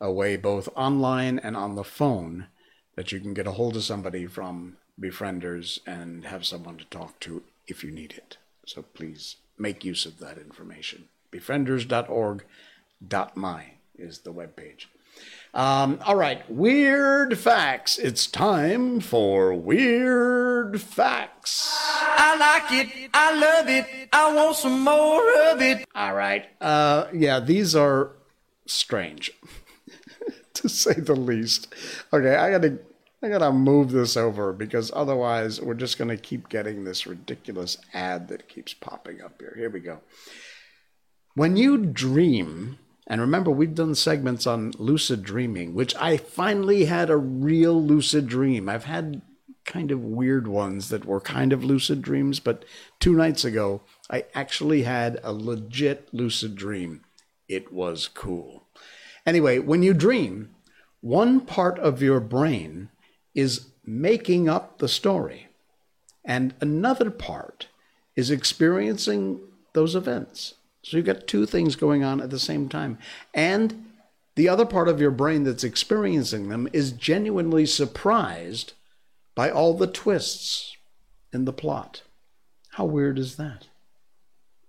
[0.00, 2.48] a way both online and on the phone
[2.96, 7.20] that you can get a hold of somebody from Befrienders and have someone to talk
[7.20, 8.36] to if you need it.
[8.66, 13.64] So please make use of that information befrienders.org.my
[13.96, 14.86] is the webpage.
[15.52, 17.98] Um, all right, weird facts.
[17.98, 21.76] It's time for weird facts.
[21.76, 23.10] I like it.
[23.12, 24.08] I love it.
[24.12, 25.84] I want some more of it.
[25.94, 26.46] All right.
[26.60, 28.12] Uh, yeah, these are
[28.66, 29.32] strange,
[30.54, 31.74] to say the least.
[32.12, 32.78] Okay, I gotta,
[33.20, 38.28] I gotta move this over because otherwise we're just gonna keep getting this ridiculous ad
[38.28, 39.54] that keeps popping up here.
[39.56, 39.98] Here we go.
[41.34, 47.08] When you dream, and remember, we've done segments on lucid dreaming, which I finally had
[47.08, 48.68] a real lucid dream.
[48.68, 49.22] I've had
[49.64, 52.64] kind of weird ones that were kind of lucid dreams, but
[52.98, 57.04] two nights ago, I actually had a legit lucid dream.
[57.48, 58.64] It was cool.
[59.24, 60.50] Anyway, when you dream,
[61.00, 62.88] one part of your brain
[63.36, 65.46] is making up the story,
[66.24, 67.68] and another part
[68.16, 69.40] is experiencing
[69.72, 70.54] those events.
[70.82, 72.98] So you've got two things going on at the same time.
[73.34, 73.86] And
[74.36, 78.72] the other part of your brain that's experiencing them is genuinely surprised
[79.34, 80.76] by all the twists
[81.32, 82.02] in the plot.
[82.72, 83.68] How weird is that?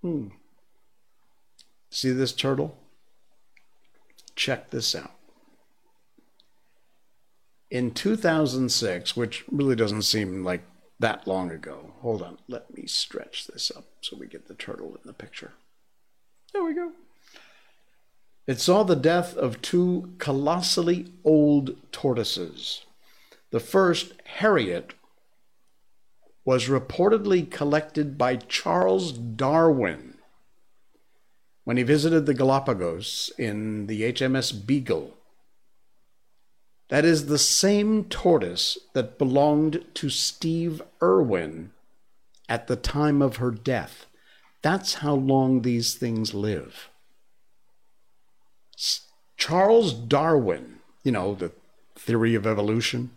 [0.02, 0.28] Hmm.
[1.90, 2.76] See this turtle?
[4.36, 5.12] Check this out.
[7.70, 10.62] in 2006, which really doesn't seem like
[11.00, 11.94] that long ago.
[12.00, 15.52] Hold on, let me stretch this up so we get the turtle in the picture.
[16.52, 16.92] There we go.
[18.46, 22.84] It saw the death of two colossally old tortoises.
[23.50, 24.94] The first, Harriet,
[26.44, 30.18] was reportedly collected by Charles Darwin
[31.64, 35.16] when he visited the Galapagos in the HMS Beagle.
[36.88, 41.70] That is the same tortoise that belonged to Steve Irwin
[42.48, 44.06] at the time of her death.
[44.62, 46.88] That's how long these things live.
[49.36, 51.52] Charles Darwin, you know, the
[51.96, 53.10] theory of evolution,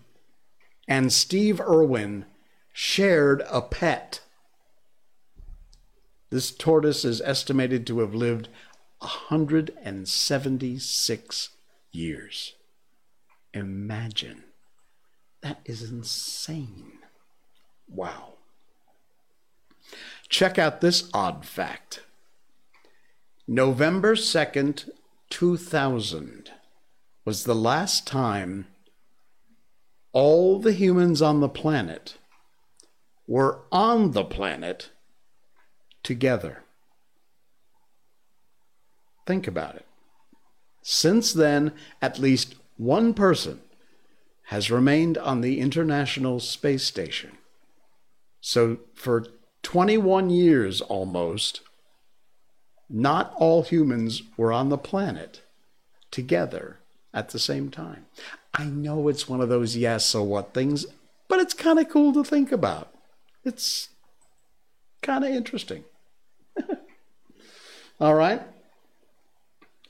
[0.88, 2.26] and Steve Irwin
[2.74, 4.22] shared a pet.
[6.32, 8.50] This tortoise is estimated to have lived
[9.00, 11.50] 176
[11.92, 12.54] years.
[13.54, 14.44] Imagine.
[15.42, 17.00] That is insane.
[17.88, 18.35] Wow.
[20.30, 22.04] Check out this odd fact.
[23.48, 24.90] November 2nd,
[25.30, 26.52] 2000
[27.24, 28.68] was the last time
[30.12, 32.18] all the humans on the planet
[33.28, 34.90] were on the planet
[36.04, 36.64] together.
[39.26, 39.86] Think about it.
[40.82, 43.62] Since then, at least one person
[44.46, 47.32] has remained on the International Space Station.
[48.40, 49.26] So, for
[49.66, 51.62] 21 years almost,
[52.88, 55.42] not all humans were on the planet
[56.12, 56.78] together
[57.16, 58.06] at the same time.
[58.54, 60.86] I know it's one of those yes, so what things,
[61.28, 62.94] but it's kind of cool to think about.
[63.44, 63.90] It's
[65.02, 65.84] kind of interesting.
[68.00, 68.44] All right.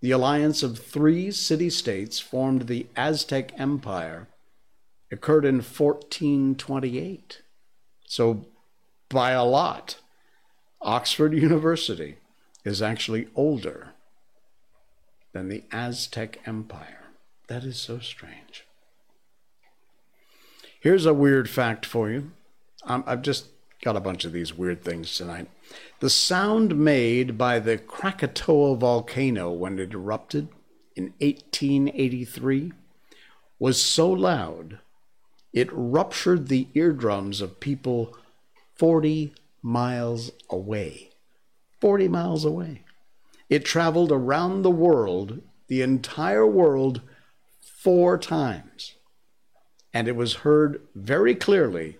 [0.00, 4.28] The alliance of three city states formed the Aztec Empire.
[5.10, 7.42] Occurred in 1428.
[8.06, 8.46] So,
[9.08, 9.96] by a lot,
[10.82, 12.16] Oxford University
[12.64, 13.90] is actually older
[15.32, 17.03] than the Aztec Empire.
[17.48, 18.66] That is so strange.
[20.80, 22.32] Here's a weird fact for you.
[22.84, 23.46] Um, I've just
[23.82, 25.48] got a bunch of these weird things tonight.
[26.00, 30.48] The sound made by the Krakatoa volcano when it erupted
[30.94, 32.72] in 1883
[33.58, 34.78] was so loud
[35.54, 38.16] it ruptured the eardrums of people
[38.74, 39.32] 40
[39.62, 41.10] miles away.
[41.80, 42.82] 40 miles away.
[43.48, 47.02] It traveled around the world, the entire world,
[47.84, 48.94] four times.
[49.92, 51.98] And it was heard very clearly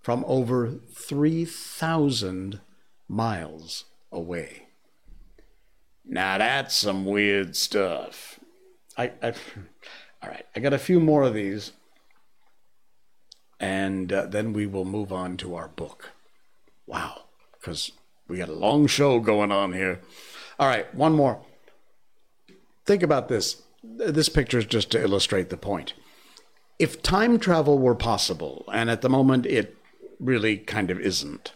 [0.00, 2.60] from over 3,000
[3.08, 4.68] miles away.
[6.04, 8.38] Now that's some weird stuff.
[8.96, 9.30] I, I
[10.22, 11.72] all right, I got a few more of these,
[13.60, 16.12] and uh, then we will move on to our book.
[16.86, 17.92] Wow, because
[18.26, 20.00] we got a long show going on here.
[20.58, 21.44] All right, one more.
[22.86, 23.62] think about this.
[23.82, 25.94] This picture is just to illustrate the point.
[26.78, 29.76] If time travel were possible, and at the moment it
[30.18, 31.52] really kind of isn't,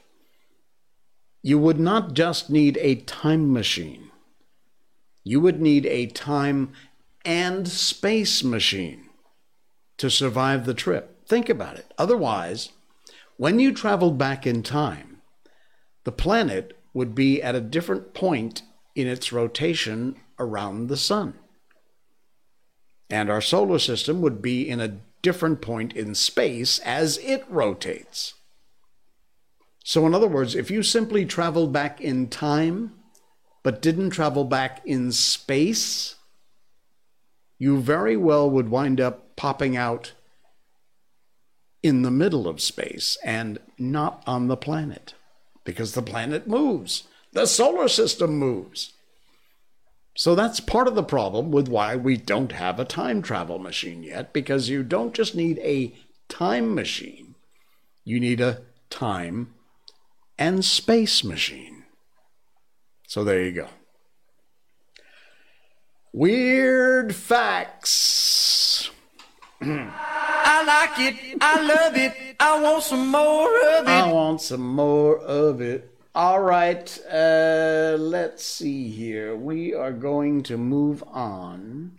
[1.42, 4.10] you would not just need a time machine,
[5.24, 6.72] you would need a time
[7.24, 9.08] and space machine
[9.96, 11.26] to survive the trip.
[11.26, 11.92] Think about it.
[11.98, 12.70] Otherwise,
[13.36, 15.22] when you traveled back in time,
[16.04, 18.62] the planet would be at a different point
[18.94, 21.34] in its rotation around the sun.
[23.12, 28.32] And our solar system would be in a different point in space as it rotates.
[29.84, 32.94] So, in other words, if you simply traveled back in time
[33.62, 36.14] but didn't travel back in space,
[37.58, 40.14] you very well would wind up popping out
[41.82, 45.12] in the middle of space and not on the planet
[45.64, 48.94] because the planet moves, the solar system moves.
[50.14, 54.02] So that's part of the problem with why we don't have a time travel machine
[54.02, 55.94] yet, because you don't just need a
[56.28, 57.34] time machine,
[58.04, 59.54] you need a time
[60.38, 61.84] and space machine.
[63.06, 63.68] So there you go.
[66.12, 68.90] Weird facts.
[69.62, 73.48] I like it, I love it, I want some more
[73.78, 73.90] of it.
[73.90, 75.91] I want some more of it.
[76.14, 79.34] All right, uh, let's see here.
[79.34, 81.98] We are going to move on.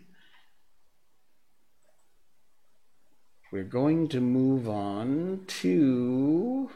[3.52, 6.70] We're going to move on to.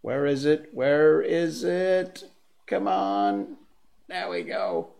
[0.00, 0.70] Where is it?
[0.72, 2.24] Where is it?
[2.66, 3.58] Come on.
[4.08, 4.92] There we go.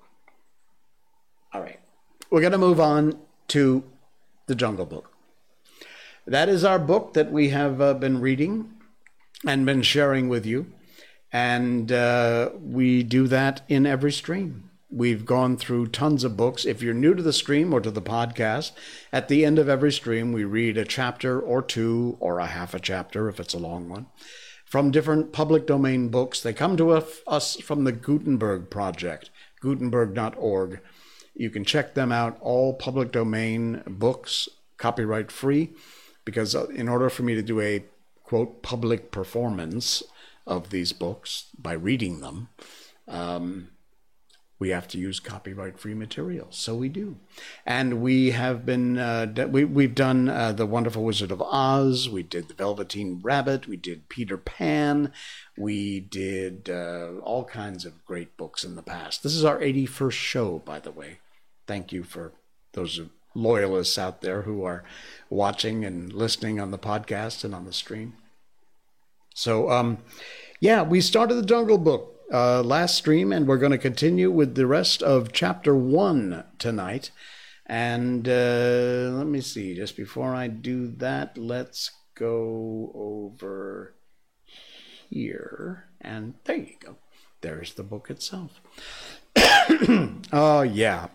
[1.55, 1.80] All right.
[2.28, 3.18] We're going to move on
[3.49, 3.82] to
[4.47, 5.11] The Jungle Book.
[6.26, 8.74] That is our book that we have uh, been reading
[9.47, 10.70] and been sharing with you.
[11.33, 14.70] And uh, we do that in every stream.
[14.91, 16.64] We've gone through tons of books.
[16.64, 18.72] If you're new to the stream or to the podcast,
[19.12, 22.74] at the end of every stream, we read a chapter or two or a half
[22.74, 24.07] a chapter if it's a long one
[24.70, 26.41] from different public domain books.
[26.41, 29.28] They come to us from the Gutenberg Project,
[29.61, 30.81] gutenberg.org.
[31.35, 35.70] You can check them out, all public domain books, copyright free,
[36.24, 37.85] because uh, in order for me to do a
[38.22, 40.05] quote public performance
[40.47, 42.49] of these books by reading them,
[43.09, 43.68] um,
[44.61, 46.49] we have to use copyright free material.
[46.51, 47.16] So we do.
[47.64, 52.22] And we have been, uh, we, we've done uh, The Wonderful Wizard of Oz, we
[52.22, 55.12] did The Velveteen Rabbit, we did Peter Pan,
[55.57, 59.22] we did uh, all kinds of great books in the past.
[59.22, 61.20] This is our 81st show, by the way.
[61.66, 62.32] Thank you for
[62.72, 63.01] those
[63.34, 64.84] loyalists out there who are
[65.30, 68.14] watching and listening on the podcast and on the stream.
[69.35, 69.99] So, um,
[70.61, 74.55] yeah, we started the Jungle Book uh, last stream, and we're going to continue with
[74.55, 77.11] the rest of chapter one tonight.
[77.66, 83.95] And uh, let me see, just before I do that, let's go over
[85.09, 85.89] here.
[86.01, 86.97] And there you go.
[87.41, 88.61] There's the book itself.
[90.33, 91.09] oh, yeah.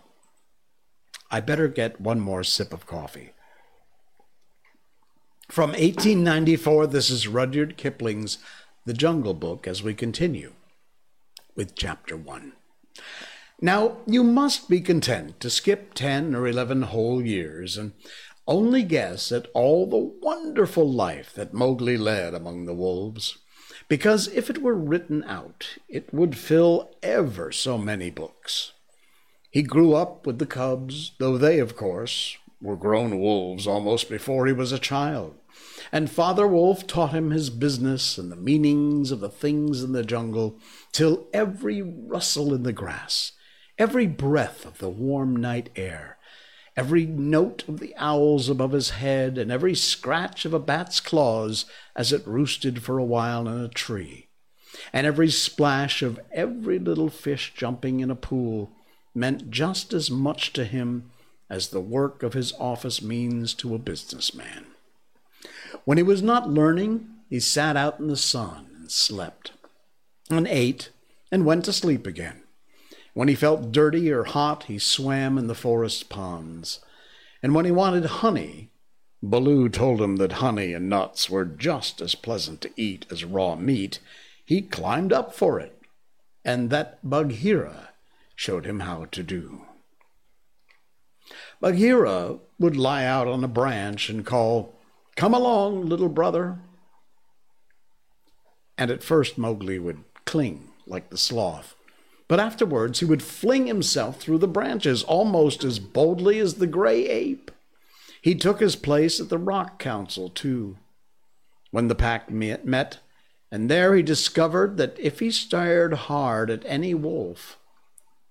[1.30, 3.32] I better get one more sip of coffee.
[5.50, 8.39] From 1894, this is Rudyard Kipling's
[8.86, 10.54] The Jungle Book as we continue
[11.56, 12.54] with Chapter 1.
[13.62, 17.93] Now, you must be content to skip 10 or 11 whole years and
[18.48, 23.38] only guess at all the wonderful life that Mowgli led among the wolves,
[23.88, 28.74] because if it were written out, it would fill ever so many books.
[29.52, 34.47] He grew up with the cubs, though they, of course, were grown wolves almost before
[34.47, 35.36] he was a child.
[35.91, 40.03] And Father Wolf taught him his business and the meanings of the things in the
[40.03, 40.60] jungle,
[40.91, 43.34] till every rustle in the grass,
[43.78, 46.18] every breath of the warm night air,
[46.76, 51.66] every note of the owls above his head, and every scratch of a bat's claws
[51.95, 54.30] as it roosted for a while in a tree,
[54.91, 58.72] and every splash of every little fish jumping in a pool
[59.14, 61.12] meant just as much to him
[61.50, 64.66] as the work of his office means to a businessman.
[65.84, 69.52] When he was not learning, he sat out in the sun and slept,
[70.30, 70.89] and ate,
[71.32, 72.43] and went to sleep again.
[73.14, 76.80] When he felt dirty or hot, he swam in the forest ponds.
[77.41, 78.70] And when he wanted honey,
[79.24, 83.56] Baloo told him that honey and nuts were just as pleasant to eat as raw
[83.56, 84.00] meat.
[84.46, 85.82] He climbed up for it,
[86.43, 87.89] and that Bagheera
[88.36, 89.66] showed him how to do.
[91.66, 94.76] Bagheera would lie out on a branch and call,
[95.16, 96.59] Come along, little brother.
[98.78, 101.74] And at first Mowgli would cling like the sloth,
[102.28, 107.07] But afterwards he would fling himself through the branches almost as boldly as the gray
[107.09, 107.49] ape.
[108.22, 110.78] He took his place at the Rock Council, too,
[111.72, 112.99] when the pack met,
[113.51, 117.57] and there he discovered that if he stared hard at any wolf,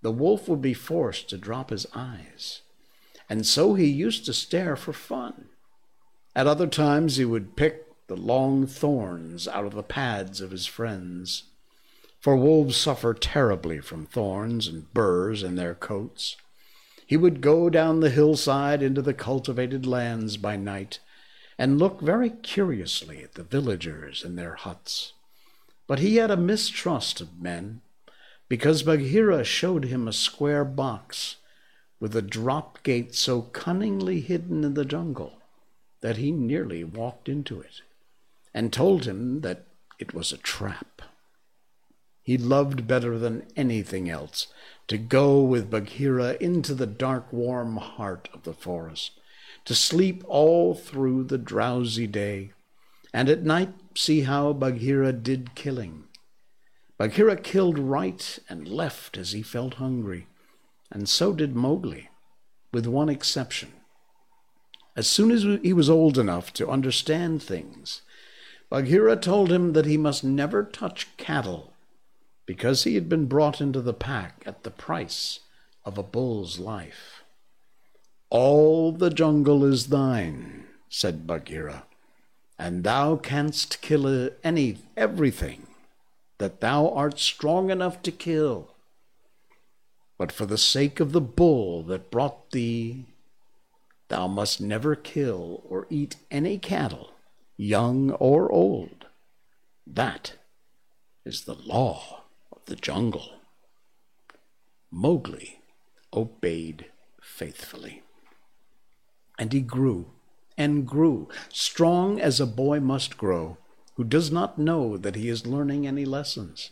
[0.02, 2.60] the wolf would be forced to drop his eyes.
[3.28, 5.46] And so he used to stare for fun.
[6.36, 10.66] At other times he would pick the long thorns out of the pads of his
[10.66, 11.44] friends.
[12.20, 16.36] For wolves suffer terribly from thorns and burrs in their coats.
[17.06, 21.00] He would go down the hillside into the cultivated lands by night
[21.58, 25.12] and look very curiously at the villagers in their huts.
[25.86, 27.82] But he had a mistrust of men,
[28.48, 31.36] because Bagheera showed him a square box
[32.00, 35.38] with a drop gate so cunningly hidden in the jungle
[36.00, 37.80] that he nearly walked into it,
[38.52, 39.66] and told him that
[39.98, 41.00] it was a trap.
[42.22, 44.48] He loved better than anything else
[44.88, 49.12] to go with Bagheera into the dark, warm heart of the forest,
[49.64, 52.52] to sleep all through the drowsy day,
[53.12, 56.04] and at night see how Bagheera did killing.
[56.98, 60.26] Bagheera killed right and left as he felt hungry,
[60.94, 62.08] and so did Mowgli,
[62.72, 63.72] with one exception.
[64.96, 68.02] As soon as he was old enough to understand things,
[68.70, 71.72] Bagheera told him that he must never touch cattle
[72.46, 75.40] because he had been brought into the pack at the price
[75.84, 77.24] of a bull's life.
[78.30, 81.84] All the jungle is thine, said Bagheera,
[82.56, 85.66] and thou canst kill any everything
[86.38, 88.73] that thou art strong enough to kill.
[90.16, 93.06] But for the sake of the bull that brought thee,
[94.08, 97.12] thou must never kill or eat any cattle,
[97.56, 99.06] young or old.
[99.86, 100.34] That
[101.24, 103.40] is the law of the jungle.
[104.90, 105.58] Mowgli
[106.12, 106.86] obeyed
[107.20, 108.02] faithfully.
[109.38, 110.06] And he grew
[110.56, 113.58] and grew, strong as a boy must grow,
[113.96, 116.70] who does not know that he is learning any lessons,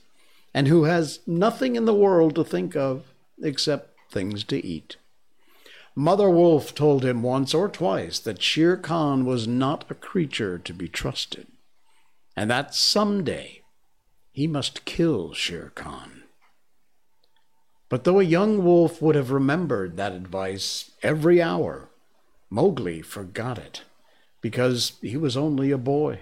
[0.55, 3.12] and who has nothing in the world to think of
[3.43, 4.97] except things to eat.
[5.95, 10.73] Mother Wolf told him once or twice that Shere Khan was not a creature to
[10.73, 11.47] be trusted,
[12.35, 13.63] and that some day
[14.33, 16.23] he must kill Shere Khan.
[17.91, 21.91] But though a young wolf would have remembered that advice every hour,
[22.49, 23.83] Mowgli forgot it,
[24.41, 26.21] because he was only a boy,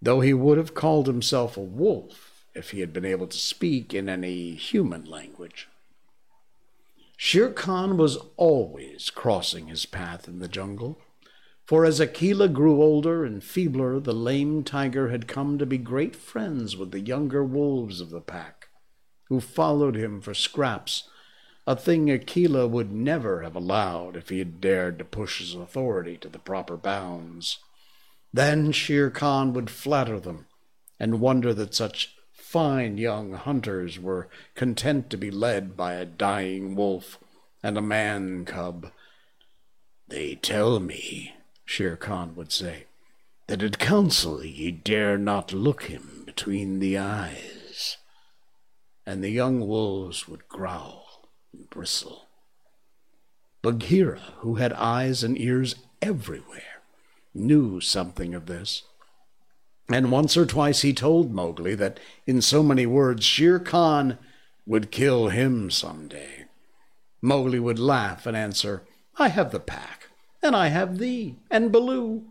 [0.00, 3.92] though he would have called himself a wolf if he had been able to speak
[3.92, 5.68] in any human language.
[7.16, 11.00] Shere Khan was always crossing his path in the jungle.
[11.64, 16.14] For as Akela grew older and feebler, the lame tiger had come to be great
[16.14, 18.68] friends with the younger wolves of the pack,
[19.28, 21.08] who followed him for scraps,
[21.66, 26.16] a thing Akela would never have allowed if he had dared to push his authority
[26.18, 27.58] to the proper bounds.
[28.32, 30.46] Then Shere Khan would flatter them
[31.00, 32.15] and wonder that such
[32.56, 37.18] fine young hunters were content to be led by a dying wolf
[37.62, 38.90] and a man cub.
[40.08, 41.34] They tell me,
[41.66, 42.86] Shere Khan would say,
[43.46, 47.98] that at council ye dare not look him between the eyes.
[49.04, 52.24] And the young wolves would growl and bristle.
[53.60, 56.80] Bagheera, who had eyes and ears everywhere,
[57.34, 58.82] knew something of this.
[59.88, 64.18] And once or twice he told Mowgli that in so many words Shere Khan
[64.66, 66.46] would kill him some day.
[67.22, 68.82] Mowgli would laugh and answer,
[69.16, 70.08] I have the pack
[70.42, 72.24] and I have thee and Baloo,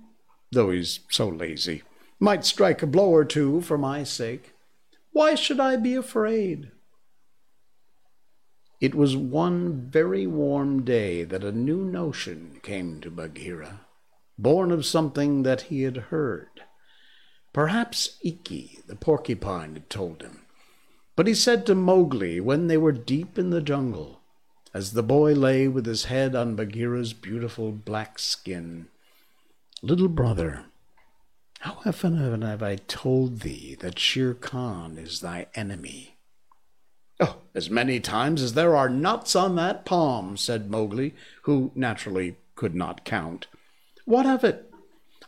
[0.51, 1.83] though he's so lazy,
[2.19, 4.53] might strike a blow or two for my sake.
[5.11, 6.71] Why should I be afraid?
[8.81, 13.81] It was one very warm day that a new notion came to Bagheera,
[14.37, 16.64] born of something that he had heard.
[17.55, 20.41] Perhaps Ikki, the porcupine, had told him.
[21.15, 24.19] But he said to Mowgli when they were deep in the jungle,
[24.73, 28.87] as the boy lay with his head on Bagheera's beautiful black skin.
[29.81, 30.65] Little brother,
[31.59, 36.17] how often have I told thee that Shere Khan is thy enemy?
[37.21, 42.35] Oh, as many times as there are nuts on that palm, said Mowgli, who naturally
[42.55, 43.47] could not count.
[44.03, 44.73] What of it?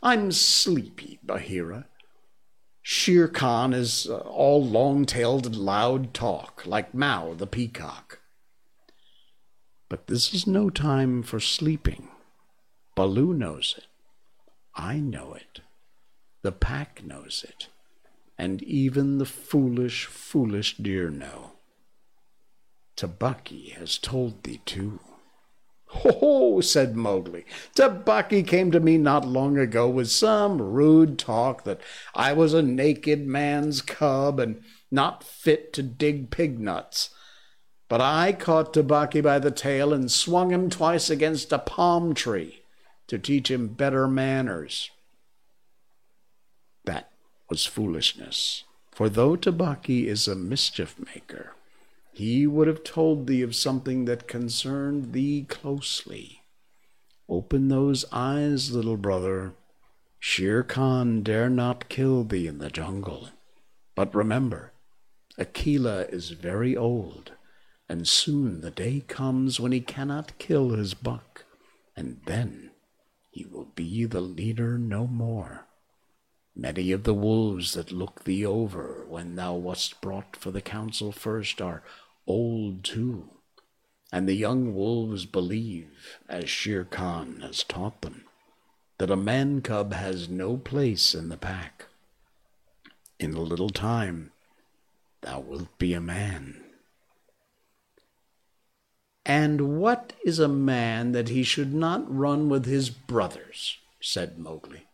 [0.04, 1.86] I'm sleepy, Bagheera.
[2.90, 8.20] Shere Khan is uh, all long-tailed loud talk, like Mao the peacock.
[9.90, 12.08] But this is no time for sleeping.
[12.96, 13.88] Baloo knows it.
[14.74, 15.60] I know it.
[16.44, 17.68] The pack knows it.
[18.38, 21.58] And even the foolish, foolish deer know.
[22.96, 25.02] Tabaqui has told thee too.
[25.90, 27.46] Ho, said Mowgli.
[27.76, 31.80] Tabaqui came to me not long ago with some rude talk that
[32.14, 34.62] I was a naked man's cub and
[34.92, 37.12] not fit to dig pig nuts.
[37.90, 42.64] But I caught Tabaqui by the tail and swung him twice against a palm tree
[43.08, 44.92] to teach him better manners.
[46.84, 47.10] That
[47.50, 51.54] was foolishness, for though Tabaqui is a mischief maker,
[52.18, 56.42] he would have told thee of something that concerned thee closely.
[57.30, 59.54] Open those eyes, little brother.
[60.18, 63.30] Shere Khan dare not kill thee in the jungle.
[63.96, 64.74] But remember,
[65.38, 67.34] Akela is very old,
[67.88, 71.46] and soon the day comes when he cannot kill his buck,
[71.96, 72.72] and then
[73.30, 75.68] he will be the leader no more.
[76.56, 81.12] Many of the wolves that looked thee over when thou wast brought for the council
[81.12, 81.84] first are
[82.28, 83.30] old too,
[84.12, 88.26] and the young wolves believe, as Shere Khan has taught them,
[88.98, 91.86] that a man cub has no place in the pack.
[93.20, 94.32] In a little time,
[95.22, 96.64] thou wilt be a man.
[99.26, 103.78] And what is a man that he should not run with his brothers?
[104.00, 104.88] said Mowgli.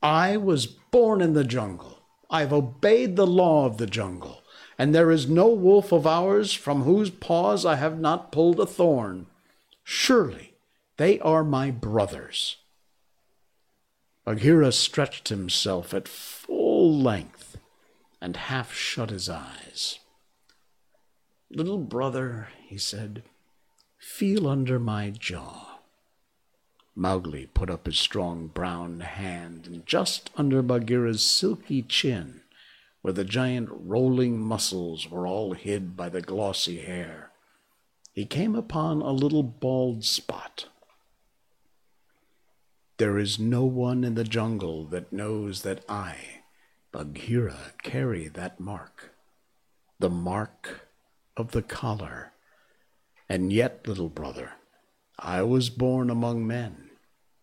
[0.00, 2.02] I was born in the jungle.
[2.30, 4.43] I've obeyed the law of the jungle
[4.78, 8.66] and there is no wolf of ours from whose paws I have not pulled a
[8.66, 9.26] thorn.
[9.82, 10.54] Surely
[10.96, 12.56] they are my brothers.
[14.24, 17.58] Bagheera stretched himself at full length
[18.20, 19.98] and half shut his eyes.
[21.50, 23.22] Little brother, he said,
[23.98, 25.80] feel under my jaw.
[26.96, 32.43] Mowgli put up his strong brown hand, and just under Bagheera's silky chin
[33.04, 37.30] where the giant rolling muscles were all hid by the glossy hair,
[38.14, 40.68] he came upon a little bald spot.
[42.96, 46.16] There is no one in the jungle that knows that I,
[46.92, 49.12] Bagheera, carry that mark,
[49.98, 50.88] the mark
[51.36, 52.32] of the collar.
[53.28, 54.52] And yet, little brother,
[55.18, 56.88] I was born among men,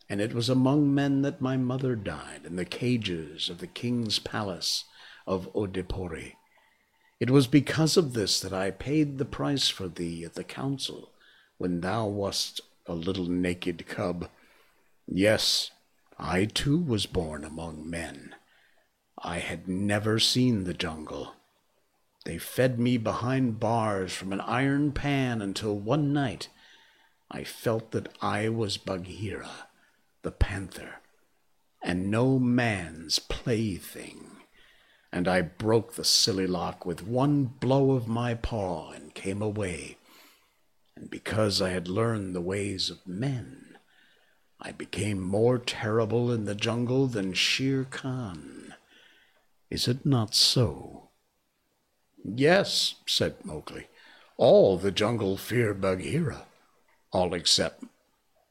[0.09, 4.17] and it was among men that my mother died in the cages of the king's
[4.17, 4.85] palace
[5.25, 6.33] of Oodeypore.
[7.19, 11.11] It was because of this that I paid the price for thee at the council
[11.57, 14.27] when thou wast a little naked cub.
[15.07, 15.69] Yes,
[16.17, 18.35] I too was born among men.
[19.19, 21.35] I had never seen the jungle.
[22.25, 26.49] They fed me behind bars from an iron pan until one night
[27.29, 29.67] I felt that I was Bagheera,
[30.23, 31.01] the panther,
[31.83, 34.30] and no man's plaything
[35.11, 39.97] and I broke the silly lock with one blow of my paw and came away.
[40.95, 43.77] And because I had learned the ways of men,
[44.59, 48.75] I became more terrible in the jungle than Shere Khan.
[49.69, 51.09] Is it not so?
[52.23, 53.87] Yes, said Mowgli.
[54.37, 56.45] All the jungle fear Bagheera,
[57.11, 57.83] all except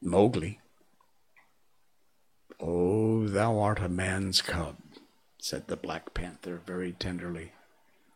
[0.01, 0.59] Mowgli.
[2.59, 4.77] Oh, thou art a man's cub,
[5.41, 7.51] said the Black Panther very tenderly.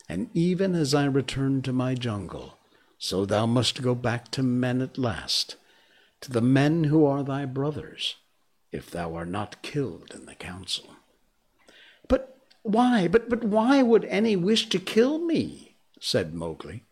[0.08, 2.60] And even as I return to my jungle,
[3.00, 5.56] so thou must go back to men at last,
[6.22, 8.16] to the men who are thy brothers,
[8.72, 10.96] if thou art not killed in the council.
[12.08, 15.76] But why, but, but why would any wish to kill me?
[16.00, 16.84] said Mowgli.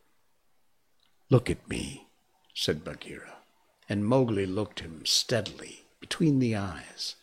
[1.30, 2.08] Look at me,
[2.56, 3.36] said Bagheera,
[3.88, 7.16] and Mowgli looked him steadily between the eyes.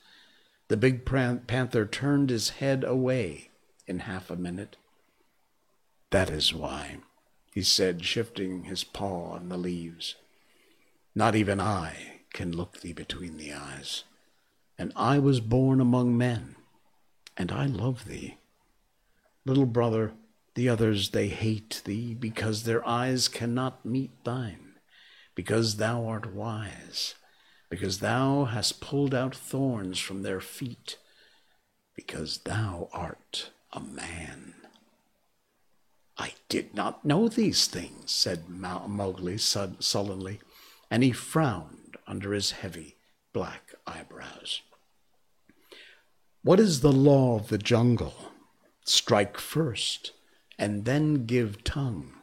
[0.71, 3.51] The big panther turned his head away
[3.89, 4.77] in half a minute.
[6.11, 6.99] That is why,
[7.53, 10.15] he said, shifting his paw on the leaves.
[11.13, 14.05] Not even I can look thee between the eyes.
[14.79, 16.55] And I was born among men,
[17.37, 18.39] and I love thee.
[19.45, 20.13] Little brother,
[20.55, 24.77] the others they hate thee because their eyes cannot meet thine,
[25.35, 27.17] because thou art wise
[27.71, 30.99] because thou hast pulled out thorns from their feet,
[31.95, 34.55] because thou art a man.
[36.19, 40.41] I did not know these things, said Mowgli sullenly,
[40.91, 42.97] and he frowned under his heavy
[43.33, 44.63] black eyebrows.
[46.43, 48.33] What is the law of the jungle?
[48.85, 50.11] Strike first,
[50.59, 52.15] and then give tongue.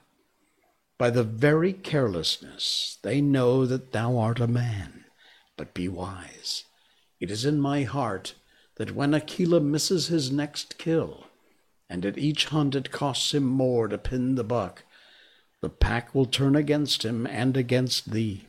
[0.98, 5.06] By the very carelessness they know that thou art a man
[5.58, 6.64] but be wise.
[7.20, 8.36] It is in my heart
[8.76, 11.26] that when Akela misses his next kill,
[11.90, 14.84] and at each hunt it costs him more to pin the buck,
[15.62, 18.46] the pack will turn against him and against thee.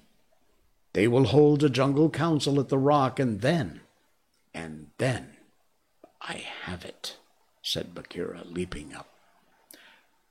[0.92, 3.80] They will hold a jungle council at the rock, and then,
[4.52, 5.36] and then,
[6.20, 7.16] I have it,
[7.62, 9.08] said Bagheera, leaping up.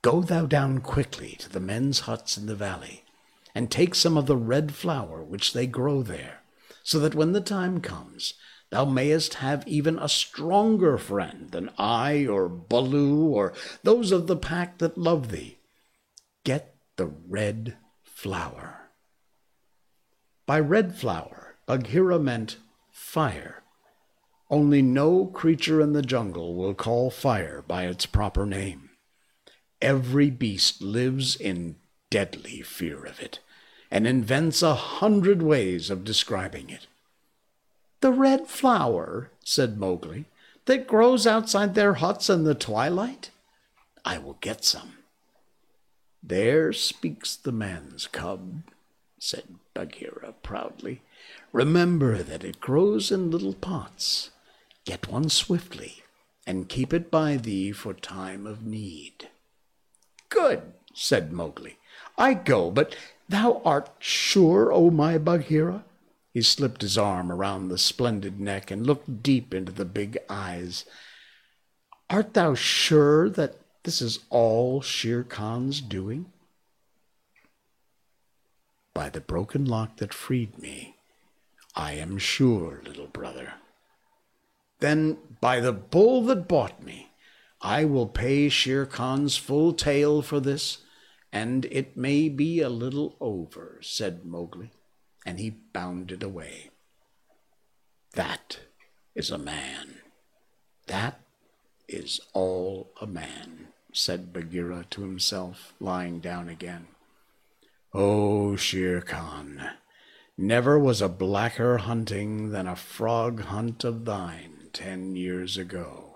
[0.02, 3.04] Go thou down quickly to the men's huts in the valley,
[3.54, 6.37] and take some of the red flower which they grow there,
[6.88, 8.32] so that when the time comes,
[8.70, 14.38] thou mayest have even a stronger friend than I or Baloo or those of the
[14.38, 15.58] pack that love thee.
[16.46, 18.88] Get the red flower.
[20.46, 22.56] By red flower, Bagheera meant
[22.90, 23.62] fire.
[24.48, 28.88] Only no creature in the jungle will call fire by its proper name.
[29.82, 31.76] Every beast lives in
[32.08, 33.40] deadly fear of it,
[33.90, 36.86] and invents a hundred ways of describing it.
[38.00, 40.26] The red flower, said Mowgli,
[40.66, 43.30] that grows outside their huts in the twilight?
[44.04, 44.98] I will get some.
[46.22, 48.62] There speaks the man's cub,
[49.18, 51.02] said Bagheera proudly.
[51.52, 54.30] Remember that it grows in little pots.
[54.84, 56.02] Get one swiftly,
[56.46, 59.28] and keep it by thee for time of need.
[60.28, 61.78] Good, said Mowgli.
[62.16, 62.94] I go, but
[63.28, 65.84] thou art sure, O my Bagheera?
[66.32, 70.84] He slipped his arm around the splendid neck and looked deep into the big eyes.
[72.10, 76.26] Art thou sure that this is all Shere Khan's doing?
[78.94, 80.96] By the broken lock that freed me,
[81.74, 83.54] I am sure, little brother.
[84.80, 87.10] Then by the bull that bought me,
[87.60, 90.78] I will pay Shere Khan's full tale for this,
[91.32, 94.70] and it may be a little over, said Mowgli
[95.28, 96.70] and he bounded away.
[98.14, 98.60] That
[99.14, 99.96] is a man.
[100.86, 101.20] That
[101.86, 106.86] is all a man, said Bagheera to himself, lying down again.
[107.92, 109.62] Oh, Shere Khan,
[110.38, 116.07] never was a blacker hunting than a frog hunt of thine ten years ago.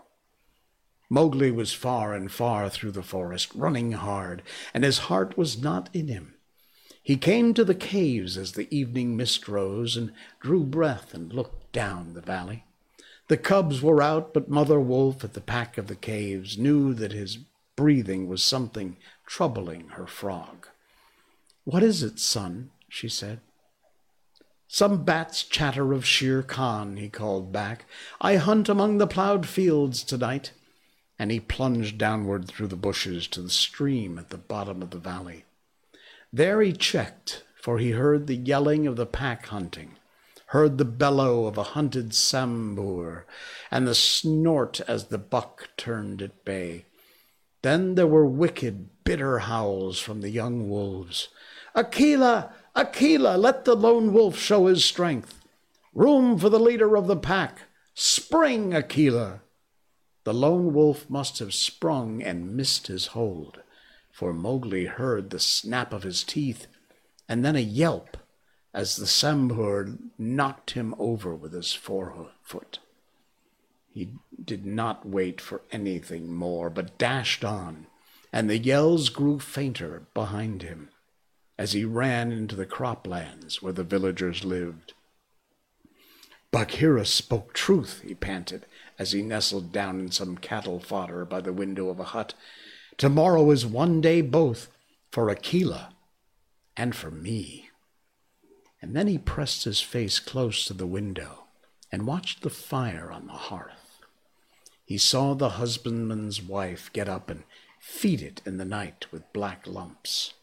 [1.13, 4.41] Mowgli was far and far through the forest, running hard,
[4.73, 6.37] and his heart was not in him.
[7.03, 11.71] He came to the caves as the evening mist rose and drew breath and looked
[11.71, 12.65] down the valley.
[13.29, 17.13] The cubs were out, but Mother Wolf at the back of the caves knew that
[17.13, 17.37] his
[17.77, 18.97] breathing was something
[19.27, 20.67] troubling her frog.
[21.65, 22.71] What is it, son?
[22.89, 23.41] she said.
[24.67, 27.85] Some bats chatter of Shere Khan, he called back.
[28.19, 30.53] I hunt among the ploughed fields tonight.
[31.23, 34.99] And he plunged downward through the bushes to the stream at the bottom of the
[34.99, 35.45] valley.
[36.33, 39.99] There he checked, for he heard the yelling of the pack hunting,
[40.47, 43.23] heard the bellow of a hunted sambur,
[43.71, 46.87] and the snort as the buck turned at bay.
[47.63, 51.29] Then there were wicked, bitter howls from the young wolves.
[51.77, 52.53] Akela!
[52.75, 53.37] Akela!
[53.37, 55.41] Let the lone wolf show his strength.
[55.95, 57.59] Room for the leader of the pack.
[57.95, 59.42] Spring, Akela!
[60.25, 63.63] The lone wolf must have sprung and missed his hold
[64.13, 66.67] for Mowgli heard the snap of his teeth
[67.29, 68.19] and then a yelp
[68.75, 72.79] as the Sambhur knocked him over with his forefoot.
[73.89, 77.87] He did not wait for anything more, but dashed on,
[78.33, 80.91] and the yells grew fainter behind him
[81.59, 84.95] as he ran into the croplands where the villagers lived.
[86.53, 88.67] Bagheera spoke truth, he panted,
[88.99, 92.35] as he nestled down in some cattle fodder by the window of a hut
[92.97, 94.69] Tomorrow is one day both
[95.11, 95.95] for Akela
[96.77, 97.71] and for me.
[98.81, 101.45] And then he pressed his face close to the window
[101.91, 104.01] and watched the fire on the hearth.
[104.85, 107.45] He saw the husbandman's wife get up and
[107.81, 110.35] feed it in the night with black lumps.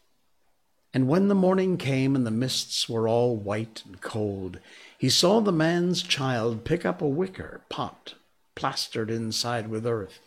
[0.92, 4.58] And when the morning came and the mists were all white and cold,
[4.98, 8.14] he saw the man's child pick up a wicker pot
[8.54, 10.18] plastered inside with earth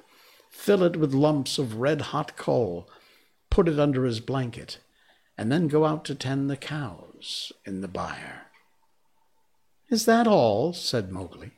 [0.54, 2.88] fill it with lumps of red hot coal,
[3.50, 4.78] put it under his blanket,
[5.38, 8.48] and then go out to tend the cows in the byre.
[9.90, 10.72] Is that all?
[10.72, 11.52] said Mowgli.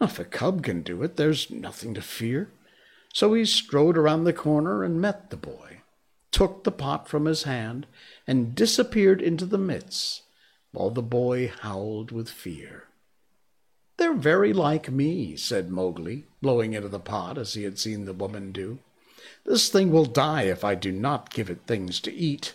[0.00, 2.50] If a cub can do it, there's nothing to fear.
[3.12, 5.80] So he strode around the corner and met the boy,
[6.36, 7.86] took the pot from his hand,
[8.26, 10.20] and disappeared into the midst,
[10.70, 12.88] while the boy howled with fear.
[13.96, 18.12] They're very like me, said Mowgli, blowing into the pot as he had seen the
[18.12, 18.80] woman do.
[19.46, 22.52] This thing will die if I do not give it things to eat.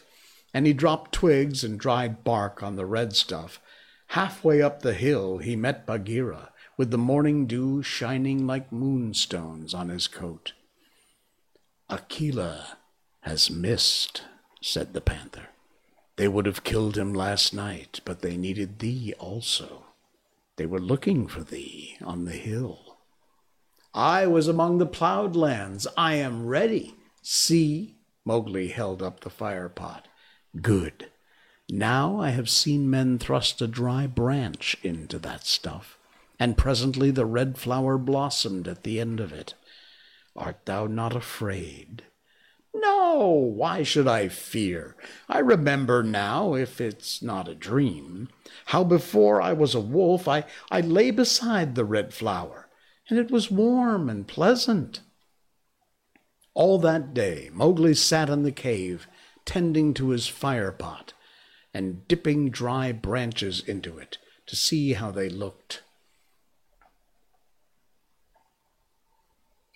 [0.54, 3.60] And he dropped twigs and dried bark on the red stuff.
[4.10, 9.90] Halfway up the hill he met Bagheera, with the morning dew shining like moonstones on
[9.90, 10.54] his coat.
[11.90, 12.78] Akela
[13.22, 14.24] has missed,
[14.62, 15.50] said the panther.
[16.18, 19.86] They would have killed him last night, but they needed thee also.
[20.58, 22.98] They were looking for thee on the hill.
[23.94, 25.88] I was among the plowed lands.
[25.98, 26.96] I am ready.
[27.22, 27.96] See,
[28.26, 30.08] Mowgli held up the fire pot.
[30.62, 31.10] Good.
[31.70, 35.98] Now I have seen men thrust a dry branch into that stuff,
[36.40, 39.54] and presently the red flower blossomed at the end of it.
[40.36, 42.04] Art thou not afraid?
[42.74, 44.96] No, why should I fear?
[45.28, 48.30] I remember now, if it's not a dream,
[48.66, 52.70] how before I was a wolf I, I lay beside the red flower,
[53.10, 55.02] and it was warm and pleasant.
[56.54, 59.08] All that day Mowgli sat in the cave,
[59.46, 61.14] tending to his fire pot,
[61.74, 64.18] and dipping dry branches into it
[64.48, 65.84] to see how they looked.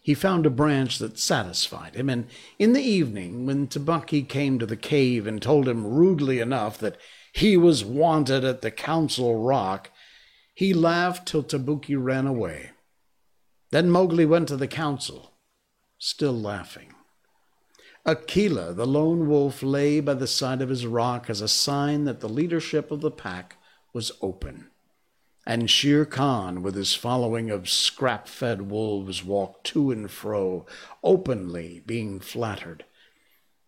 [0.06, 2.28] He found a branch that satisfied him, and
[2.60, 6.98] in the evening, when Tabaqui came to the cave and told him rudely enough that
[7.34, 9.90] he was wanted at the council rock,
[10.54, 12.70] he laughed till Tabaqui ran away.
[13.72, 15.32] Then Mowgli went to the council,
[15.98, 16.94] still laughing.
[18.06, 22.20] Akela, the lone wolf, lay by the side of his rock as a sign that
[22.20, 23.58] the leadership of the pack
[23.92, 24.70] was open
[25.46, 30.66] and Shere Khan, with his following of scrap fed wolves, walked to and fro,
[31.04, 32.84] openly being flattered.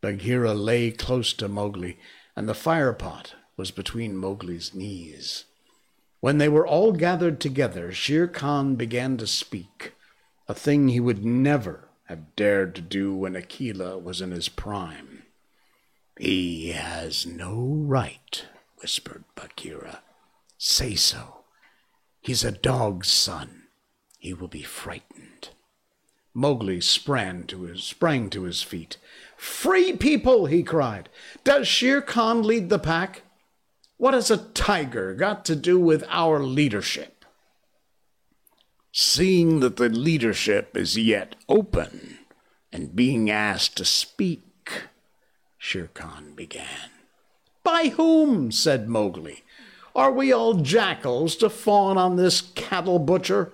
[0.02, 1.98] Bagheera lay close to Mowgli,
[2.36, 5.46] and the fire pot was between Mowgli's knees.
[6.20, 9.94] When they were all gathered together, Shere Khan began to speak,
[10.48, 15.24] a thing he would never have dared to do when Akela was in his prime.
[16.18, 18.46] He has no right,
[18.82, 20.02] whispered Bagheera.
[20.58, 21.44] Say so.
[22.28, 23.68] He's a dog's son.
[24.20, 25.48] He will be frightened.
[26.34, 28.98] Mowgli sprang to his, sprang to his feet.
[29.38, 31.08] Free people, he cried.
[31.46, 33.22] Does Shere Khan lead the pack?
[33.96, 37.24] What has a tiger got to do with our leadership?
[38.92, 42.18] Seeing that the leadership is yet open
[42.74, 44.84] and being asked to speak,
[45.58, 46.92] Shere Khan began.
[47.64, 48.52] By whom?
[48.52, 49.46] said Mowgli.
[49.98, 53.52] Are we all jackals to fawn on this cattle butcher?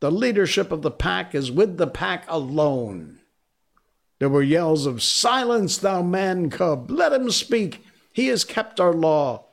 [0.00, 3.20] The leadership of the pack is with the pack alone.
[4.18, 6.90] There were yells of Silence, thou man cub!
[6.90, 7.84] Let him speak!
[8.10, 9.44] He has kept our law.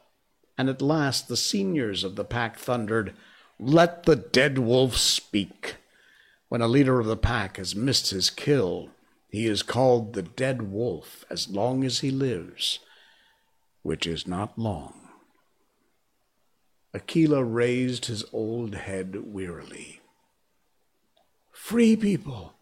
[0.57, 3.13] And at last the seniors of the pack thundered,
[3.59, 5.75] Let the dead wolf speak.
[6.47, 8.91] When a leader of the pack has missed his kill,
[9.29, 12.79] he is called the dead wolf as long as he lives,
[13.81, 15.00] which is not long.
[16.93, 20.01] Akela raised his old head wearily.
[21.51, 22.53] Free people,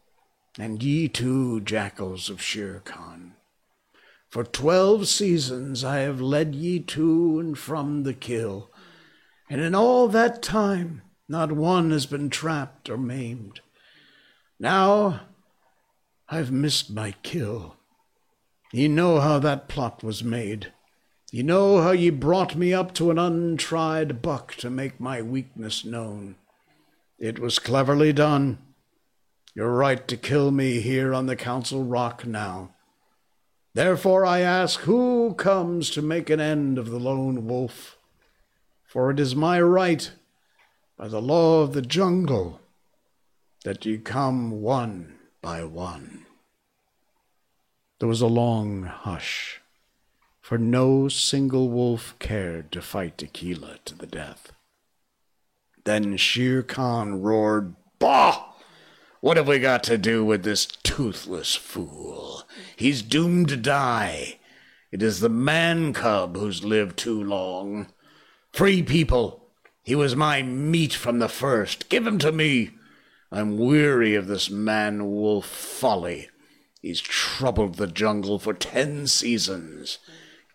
[0.58, 3.34] and ye too, jackals of Shere Khan.
[4.30, 8.70] For twelve seasons I have led ye to and from the kill,
[9.50, 13.62] and in all that time not one has been trapped or maimed.
[14.60, 15.22] Now
[16.28, 17.78] I've missed my kill.
[18.72, 20.72] Ye know how that plot was made.
[21.32, 25.86] You know how ye brought me up to an untried buck to make my weakness
[25.86, 26.38] known.
[27.20, 28.58] It was cleverly done.
[29.54, 32.72] You're right to kill me here on the Council Rock now.
[33.76, 37.98] Therefore I ask who comes to make an end of the lone wolf?
[38.84, 40.12] For it is my right,
[40.98, 42.60] by the law of the jungle,
[43.64, 46.26] that ye come one by one.
[48.00, 49.59] There was a long hush
[50.50, 54.52] for no single wolf cared to fight Akela to the death.
[55.84, 58.45] Then Shere Khan roared, Bah!
[59.22, 62.47] What have we got to do with this toothless fool?
[62.76, 64.39] He's doomed to die.
[64.91, 67.93] It is the man cub who's lived too long.
[68.52, 69.52] Free people,
[69.84, 71.89] he was my meat from the first.
[71.89, 72.72] Give him to me.
[73.32, 76.30] I'm weary of this man wolf folly.
[76.82, 80.00] He's troubled the jungle for ten seasons.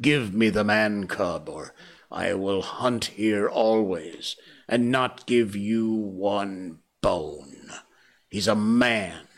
[0.03, 1.73] Give me the man cub, or
[2.11, 4.37] I will hunt here always,
[4.69, 7.71] and not give you one bone.
[8.29, 9.29] He's a man,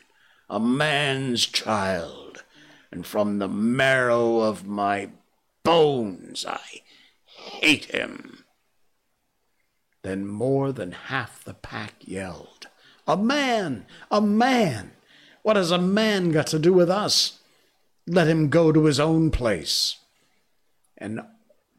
[0.48, 2.44] a man's child,
[2.90, 5.10] and from the marrow of my
[5.62, 6.82] bones I
[7.24, 8.44] hate him.
[10.02, 12.68] Then more than half the pack yelled,
[13.06, 13.86] A man!
[14.10, 14.92] A man!
[15.42, 17.40] What has a man got to do with us?
[18.06, 19.96] Let him go to his own place
[20.98, 21.20] and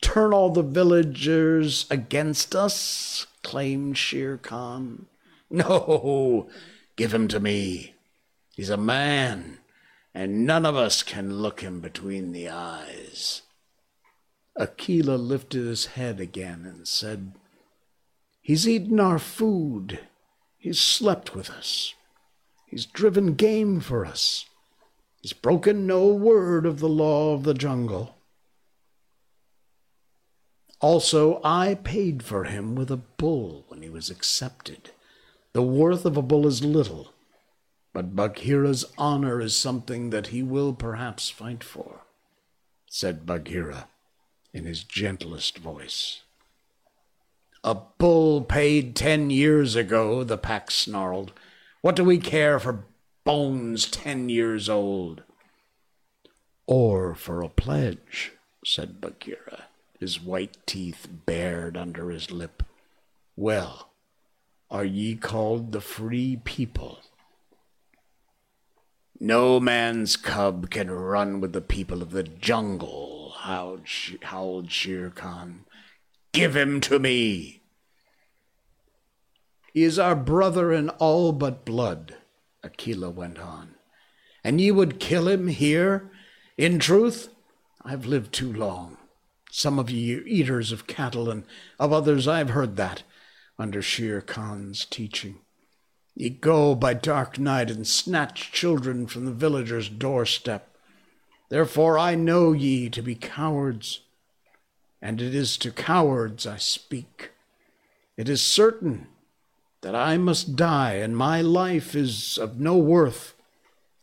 [0.01, 3.27] turn all the villagers against us?
[3.43, 5.07] claimed Shere Khan.
[5.49, 6.49] No,
[6.97, 7.95] give him to me.
[8.53, 9.59] He's a man,
[10.13, 13.43] and none of us can look him between the eyes.
[14.57, 17.31] Akela lifted his head again and said,
[18.41, 19.99] He's eaten our food.
[20.57, 21.93] He's slept with us.
[22.65, 24.47] He's driven game for us.
[25.21, 28.16] He's broken no word of the law of the jungle.
[30.79, 34.91] Also, I paid for him with a bull when he was accepted.
[35.53, 37.13] The worth of a bull is little,
[37.93, 42.01] but Bagheera's honor is something that he will perhaps fight for,
[42.85, 43.87] said Bagheera
[44.53, 46.21] in his gentlest voice.
[47.63, 51.33] A bull paid ten years ago, the pack snarled.
[51.81, 52.85] What do we care for
[53.23, 55.23] bones ten years old?
[56.67, 59.66] Or for a pledge, said Bagheera,
[59.99, 62.63] his white teeth bared under his lip.
[63.35, 63.89] Well,
[64.69, 66.99] are ye called the free people?
[69.19, 73.87] No man's cub can run with the people of the jungle, howled,
[74.21, 75.65] howled Shere Khan.
[76.33, 77.61] Give him to me.
[79.73, 82.15] He is our brother in all but blood,
[82.63, 83.75] Akela went on.
[84.43, 86.11] And ye would kill him here?
[86.57, 87.29] In truth,
[87.83, 88.96] I've lived too long.
[89.57, 91.43] Some of ye eaters of cattle, and
[91.79, 93.01] of others I've heard that
[93.57, 95.39] under Shere Khan's teaching.
[96.13, 100.69] Ye go by dark night and snatch children from the villager's doorstep.
[101.49, 104.01] Therefore I know ye to be cowards,
[105.01, 107.31] and it is to cowards I speak.
[108.15, 109.07] It is certain
[109.81, 113.33] that I must die, and my life is of no worth,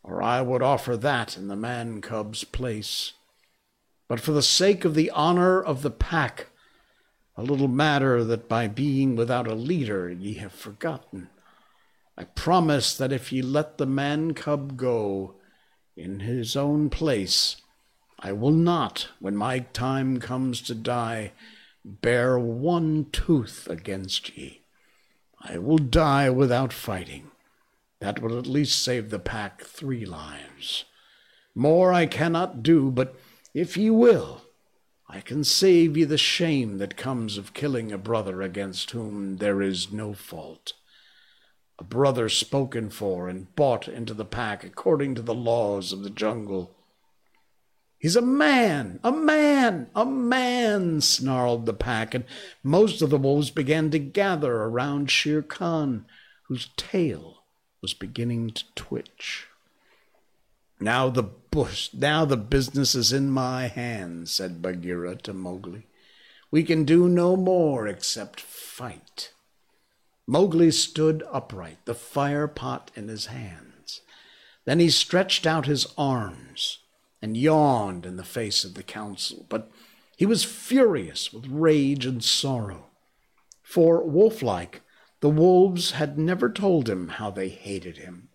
[0.03, 3.13] or I would offer that in the man cub's place.
[4.09, 6.49] But for the sake of the honor of the pack,
[7.37, 11.31] a little matter that by being without a leader ye have forgotten,
[12.17, 15.35] I promise that if ye let the man cub go
[15.97, 17.57] in his own place,
[18.21, 21.33] I will not, when my time comes to die,
[21.85, 24.63] bear one tooth against ye.
[25.41, 27.31] I will die without fighting.
[28.01, 30.85] That will at least save the pack three lives.
[31.55, 33.17] More I cannot do, but
[33.55, 34.43] if ye will,
[35.09, 39.63] I can save ye the shame that comes of killing a brother against whom there
[39.63, 40.75] is no fault
[41.79, 46.11] a brother spoken for and bought into the pack according to the laws of the
[46.11, 46.71] jungle.
[47.99, 52.25] He's a man, a man, a man, snarled the pack, and
[52.63, 56.05] most of the wolves began to gather around Shere Khan,
[56.45, 57.45] whose tail
[57.81, 59.47] was beginning to twitch.
[60.79, 61.25] Now the
[61.93, 65.87] now the business is in my hands, said Bagheera to Mowgli.
[66.51, 69.33] We can do no more except fight.
[70.27, 74.01] Mowgli stood upright, the fire pot in his hands.
[74.65, 76.79] Then he stretched out his arms
[77.21, 79.71] and yawned in the face of the council, but
[80.17, 82.87] he was furious with rage and sorrow.
[83.63, 84.83] For, wolf like,
[85.21, 88.29] the wolves had never told him how they hated him.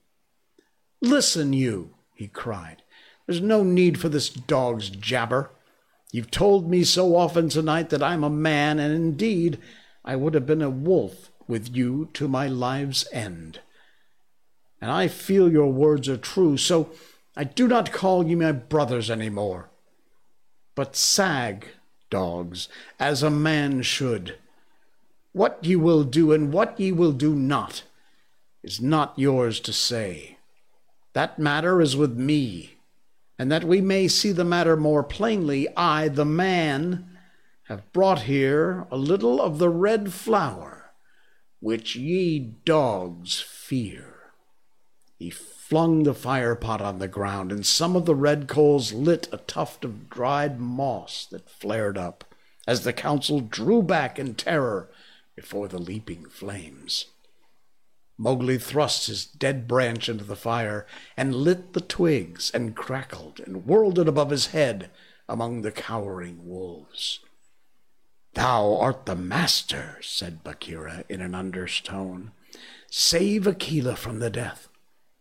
[1.01, 2.83] Listen, you, he cried.
[3.29, 5.51] There's no need for this dog's jabber.
[6.11, 9.59] You've told me so often tonight that I'm a man, and indeed
[10.03, 13.59] I would have been a wolf with you to my life's end.
[14.81, 16.89] And I feel your words are true, so
[17.37, 19.69] I do not call you my brothers any more,
[20.73, 21.67] but sag
[22.09, 22.67] dogs,
[22.99, 24.39] as a man should.
[25.33, 27.83] What ye will do and what ye will do not
[28.63, 30.39] is not yours to say.
[31.13, 32.78] That matter is with me,
[33.39, 37.17] and that we may see the matter more plainly, I, the man,
[37.63, 40.91] have brought here a little of the red flower
[41.61, 44.33] which ye dogs fear.
[45.17, 49.27] He flung the fire pot on the ground, and some of the red coals lit
[49.31, 52.25] a tuft of dried moss that flared up
[52.67, 54.89] as the council drew back in terror
[55.35, 57.05] before the leaping flames.
[58.21, 60.85] Mowgli thrust his dead branch into the fire
[61.15, 64.91] and lit the twigs and crackled and whirled it above his head
[65.29, 67.21] among the cowering wolves.
[68.33, 72.33] Thou art the master, said Bagheera in an undertone.
[72.91, 74.67] Save Akela from the death.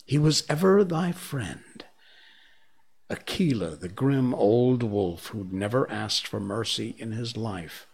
[0.05, 1.85] He was ever thy friend.
[3.09, 7.87] Akela, the grim old wolf who'd never asked for mercy in his life,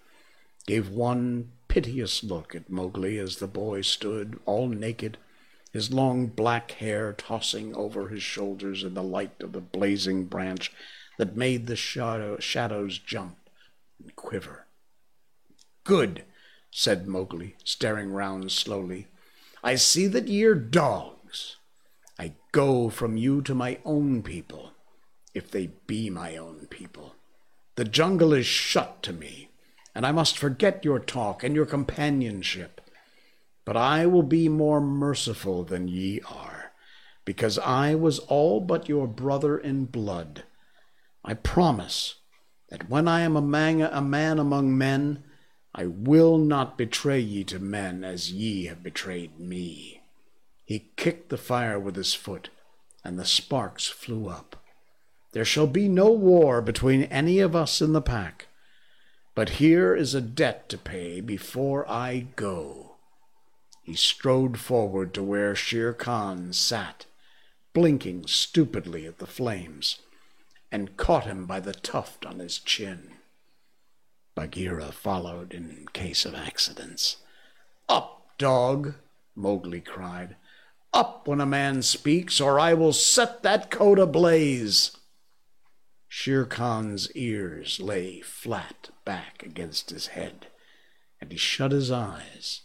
[0.66, 5.18] gave one piteous look at Mowgli as the boy stood, all naked,
[5.72, 10.70] his long black hair tossing over his shoulders in the light of the blazing branch
[11.18, 13.36] that made the shadow, shadows jump
[14.00, 14.66] and quiver.
[15.82, 16.22] Good,
[16.70, 19.08] said Mowgli, staring round slowly.
[19.64, 21.56] I see that ye are dogs.
[22.20, 24.70] I go from you to my own people,
[25.34, 27.16] if they be my own people.
[27.74, 29.48] The jungle is shut to me,
[29.94, 32.80] and I must forget your talk and your companionship.
[33.64, 36.72] But I will be more merciful than ye are,
[37.24, 40.44] because I was all but your brother in blood.
[41.24, 42.16] I promise
[42.68, 45.24] that when I am a man, a man among men,
[45.74, 50.02] I will not betray ye to men as ye have betrayed me.
[50.64, 52.50] He kicked the fire with his foot,
[53.02, 54.56] and the sparks flew up.
[55.32, 58.46] There shall be no war between any of us in the pack,
[59.34, 62.96] but here is a debt to pay before I go.
[63.82, 67.06] He strode forward to where Shere Khan sat,
[67.72, 69.98] blinking stupidly at the flames,
[70.70, 73.10] and caught him by the tuft on his chin.
[74.36, 77.18] Bagheera followed in case of accidents.
[77.88, 78.94] Up, dog!
[79.34, 80.36] Mowgli cried.
[80.92, 84.96] Up when a man speaks, or I will set that coat ablaze.
[86.08, 90.48] Shere Khan's ears lay flat back against his head,
[91.20, 92.62] and he shut his eyes,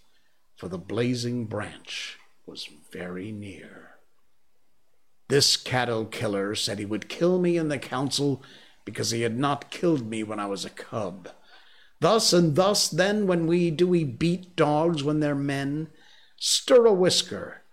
[0.56, 3.96] for the blazing branch was very near.
[5.28, 8.42] This cattle killer said he would kill me in the council
[8.84, 11.30] because he had not killed me when I was a cub.
[12.00, 15.90] Thus and thus, then, when we do we beat dogs when they're men?
[16.38, 17.64] Stir a whisker,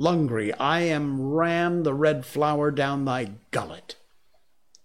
[0.00, 3.96] Lungri, I am ram the red flower down thy gullet.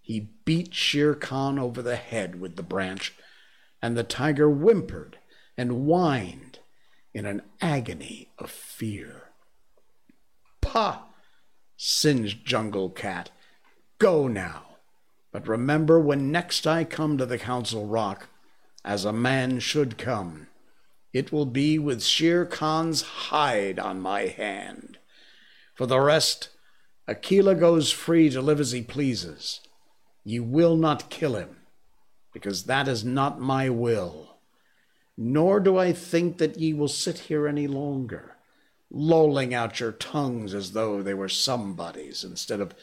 [0.01, 3.15] He beat Shere Khan over the head with the branch,
[3.81, 5.18] and the tiger whimpered
[5.57, 6.60] and whined
[7.14, 9.30] in an agony of fear.
[10.61, 11.03] Pah!
[11.76, 13.31] singed Jungle Cat.
[13.99, 14.77] Go now,
[15.31, 18.27] but remember when next I come to the Council Rock,
[18.84, 20.47] as a man should come,
[21.14, 24.97] it will be with Shere Khan's hide on my hand.
[25.73, 26.49] For the rest,
[27.07, 29.61] Akela goes free to live as he pleases.
[30.23, 31.59] Ye will not kill him,
[32.34, 34.38] because that is not my will.
[35.18, 38.38] Nor do I think that ye will sit here any longer,
[38.89, 42.73] lolling out your tongues as though they were somebodies instead of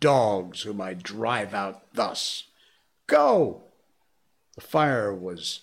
[0.00, 2.44] dogs whom I drive out thus.
[3.06, 3.62] Go!
[4.54, 5.60] The fire was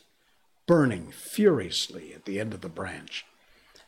[0.68, 3.26] burning furiously at the end of the branch,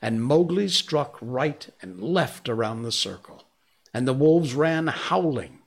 [0.02, 3.46] and Mowgli struck right and left around the circle,
[3.94, 5.60] and the wolves ran howling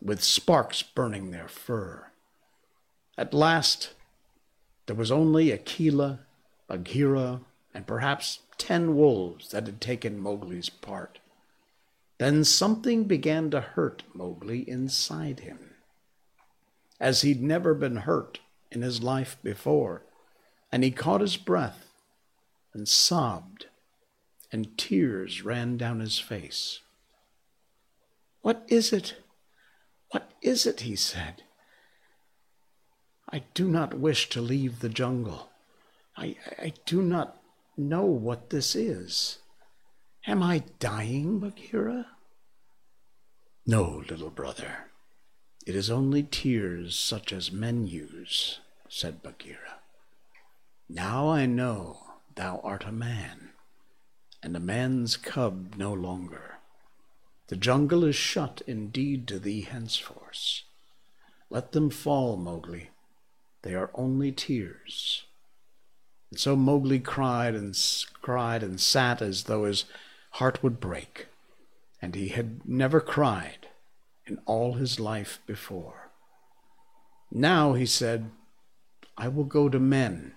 [0.00, 2.09] with sparks burning their fur.
[3.20, 3.90] At last,
[4.86, 6.20] there was only Akela,
[6.68, 7.42] Bagheera,
[7.74, 11.18] and perhaps ten wolves that had taken Mowgli's part.
[12.16, 15.72] Then something began to hurt Mowgli inside him,
[16.98, 18.40] as he'd never been hurt
[18.70, 20.02] in his life before,
[20.72, 21.88] and he caught his breath
[22.72, 23.66] and sobbed,
[24.50, 26.80] and tears ran down his face.
[28.40, 29.16] What is it?
[30.08, 30.80] What is it?
[30.80, 31.42] he said.
[33.32, 35.50] I do not wish to leave the jungle.
[36.16, 37.40] I, I do not
[37.76, 39.38] know what this is.
[40.26, 42.06] Am I dying, Bagheera?
[43.66, 44.90] No, little brother.
[45.66, 48.58] It is only tears such as men use,
[48.88, 49.78] said Bagheera.
[50.88, 51.98] Now I know
[52.34, 53.50] thou art a man,
[54.42, 56.58] and a man's cub no longer.
[57.46, 60.62] The jungle is shut indeed to thee henceforth.
[61.48, 62.90] Let them fall, Mowgli.
[63.62, 65.24] They are only tears.
[66.30, 67.76] And so Mowgli cried and
[68.22, 69.84] cried and sat as though his
[70.32, 71.26] heart would break,
[72.00, 73.68] and he had never cried
[74.26, 76.10] in all his life before.
[77.30, 78.30] Now, he said,
[79.16, 80.34] I will go to men,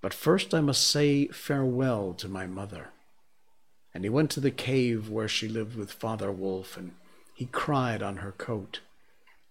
[0.00, 2.90] but first I must say farewell to my mother.
[3.94, 6.94] And he went to the cave where she lived with Father Wolf, and
[7.34, 8.80] he cried on her coat,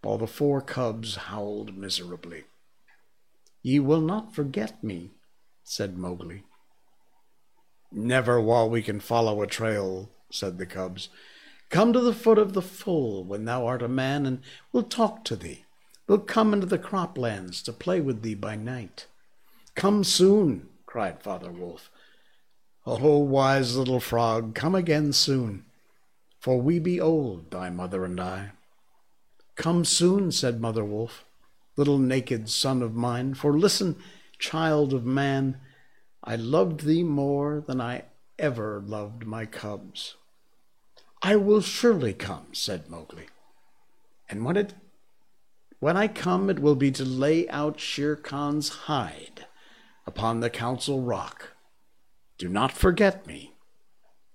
[0.02, 2.44] while the four cubs howled miserably.
[3.68, 5.12] Ye will not forget me,
[5.62, 6.44] said Mowgli.
[7.92, 11.10] Never while we can follow a trail, said the cubs.
[11.70, 14.40] Come to the foot of the full when thou art a man, and
[14.72, 15.66] we'll talk to thee.
[16.08, 19.08] We'll come into the croplands to play with thee by night.
[19.76, 21.92] Come soon, cried Father Wolf.
[22.86, 25.66] O wise little frog, come again soon,
[26.40, 28.52] for we be old, thy mother and I.
[29.58, 31.26] Come soon, said Mother Wolf,
[31.78, 33.96] little naked son of mine, for listen,
[34.38, 35.58] child of man,
[36.24, 38.06] I loved thee more than I
[38.38, 40.16] ever loved my cubs.
[41.22, 43.28] I will surely come, said Mowgli.
[44.30, 44.74] And when it
[45.80, 49.46] when I come it will be to lay out Shere Khan's hide
[50.08, 51.54] upon the council rock
[52.38, 53.54] do not forget me.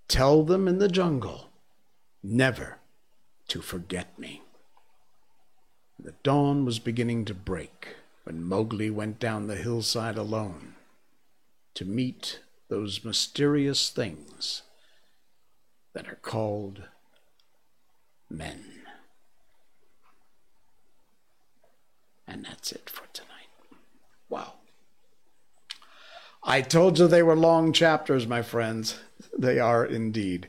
[0.09, 1.51] Tell them in the jungle
[2.23, 2.79] never
[3.49, 4.43] to forget me.
[6.03, 10.75] The dawn was beginning to break when Mowgli went down the hillside alone
[11.75, 14.63] to meet those mysterious things
[15.93, 16.83] that are called
[18.29, 18.65] men.
[22.27, 23.31] And that's it for tonight.
[24.29, 24.55] Wow.
[26.43, 28.99] I told you they were long chapters, my friends.
[29.39, 30.49] They are indeed.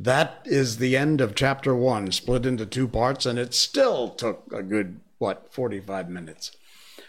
[0.00, 4.44] That is the end of chapter one, split into two parts, and it still took
[4.52, 6.52] a good, what, 45 minutes.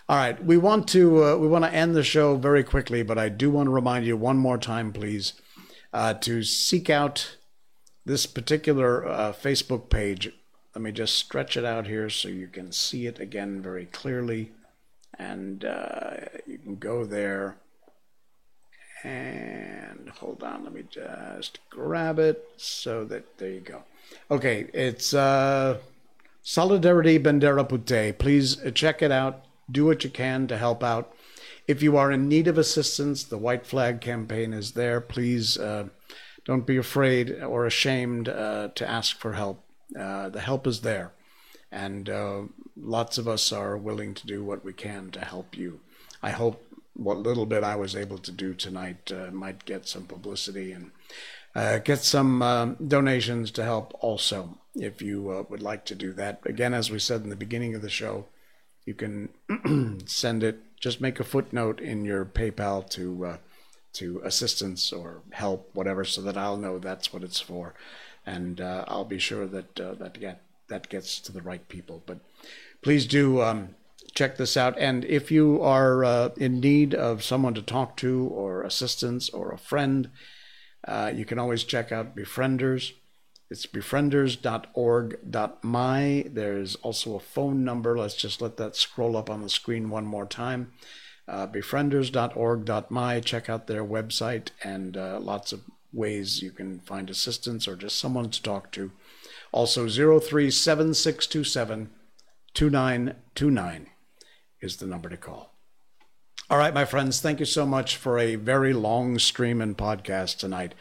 [0.10, 3.20] All right, we want to uh, we want to end the show very quickly, but
[3.20, 5.34] I do want to remind you one more time, please,
[5.94, 7.38] uh, to seek out
[8.08, 10.32] this particular uh, Facebook page.
[10.74, 14.50] Let me just stretch it out here so you can see it again very clearly,
[15.20, 16.14] and uh,
[16.48, 17.58] you can go there.
[19.04, 23.84] And hold on, let me just grab it so that there you go.
[24.30, 25.78] Okay, it's uh,
[26.44, 28.18] Solidarity Bendera Putih.
[28.18, 31.14] Please check it out do what you can to help out.
[31.68, 35.00] If you are in need of assistance, the White Flag campaign is there.
[35.00, 35.90] Please uh,
[36.46, 39.64] don't be afraid or ashamed uh, to ask for help.
[39.98, 41.12] Uh, the help is there,
[41.72, 42.42] and uh,
[42.78, 45.80] lots of us are willing to do what we can to help you.
[46.22, 46.64] I hope
[47.00, 50.92] what little bit I was able to do tonight uh, might get some publicity and
[51.56, 56.42] uh, get some um, donations to help also if you would like to do that.
[56.46, 58.26] Again, as we said in the beginning of the show,
[58.86, 59.30] you can
[60.06, 60.60] send it.
[60.80, 63.38] Just make a footnote in your PayPal to uh,
[63.94, 67.74] to assistance or help, whatever, so that I'll know that's what it's for,
[68.26, 72.02] and uh, I'll be sure that uh, that get that gets to the right people.
[72.06, 72.20] But
[72.82, 73.76] please do um,
[74.14, 78.28] check this out, and if you are uh, in need of someone to talk to
[78.28, 80.10] or assistance or a friend,
[80.88, 82.94] uh, you can always check out Befrienders.
[83.50, 86.26] It's befrienders.org.my.
[86.32, 87.98] There's also a phone number.
[87.98, 90.74] Let's just let that scroll up on the screen one more time.
[91.28, 93.20] Uh, befrienders.org.my.
[93.22, 95.62] Check out their website and uh, lots of
[95.92, 98.92] ways you can find assistance or just someone to talk to.
[99.52, 101.90] Also, 037627
[102.54, 103.88] 2929
[104.62, 105.54] is the number to call.
[106.50, 110.38] All right, my friends, thank you so much for a very long stream and podcast
[110.38, 110.74] tonight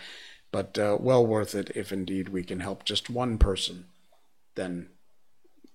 [0.50, 3.86] but uh, well worth it if indeed we can help just one person.
[4.54, 4.88] Then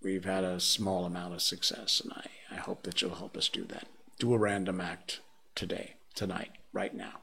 [0.01, 3.49] we've had a small amount of success, and I, I hope that you'll help us
[3.49, 3.87] do that.
[4.19, 5.21] Do a random act
[5.55, 7.19] today, tonight, right now.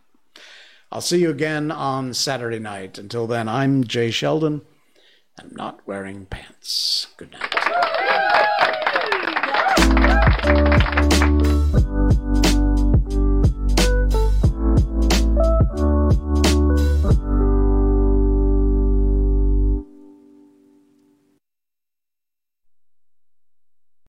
[0.93, 2.99] I'll see you again on Saturday night.
[2.99, 4.63] Until then, I'm Jay Sheldon.
[5.39, 7.09] And I'm not wearing pants.
[7.17, 8.69] Good night.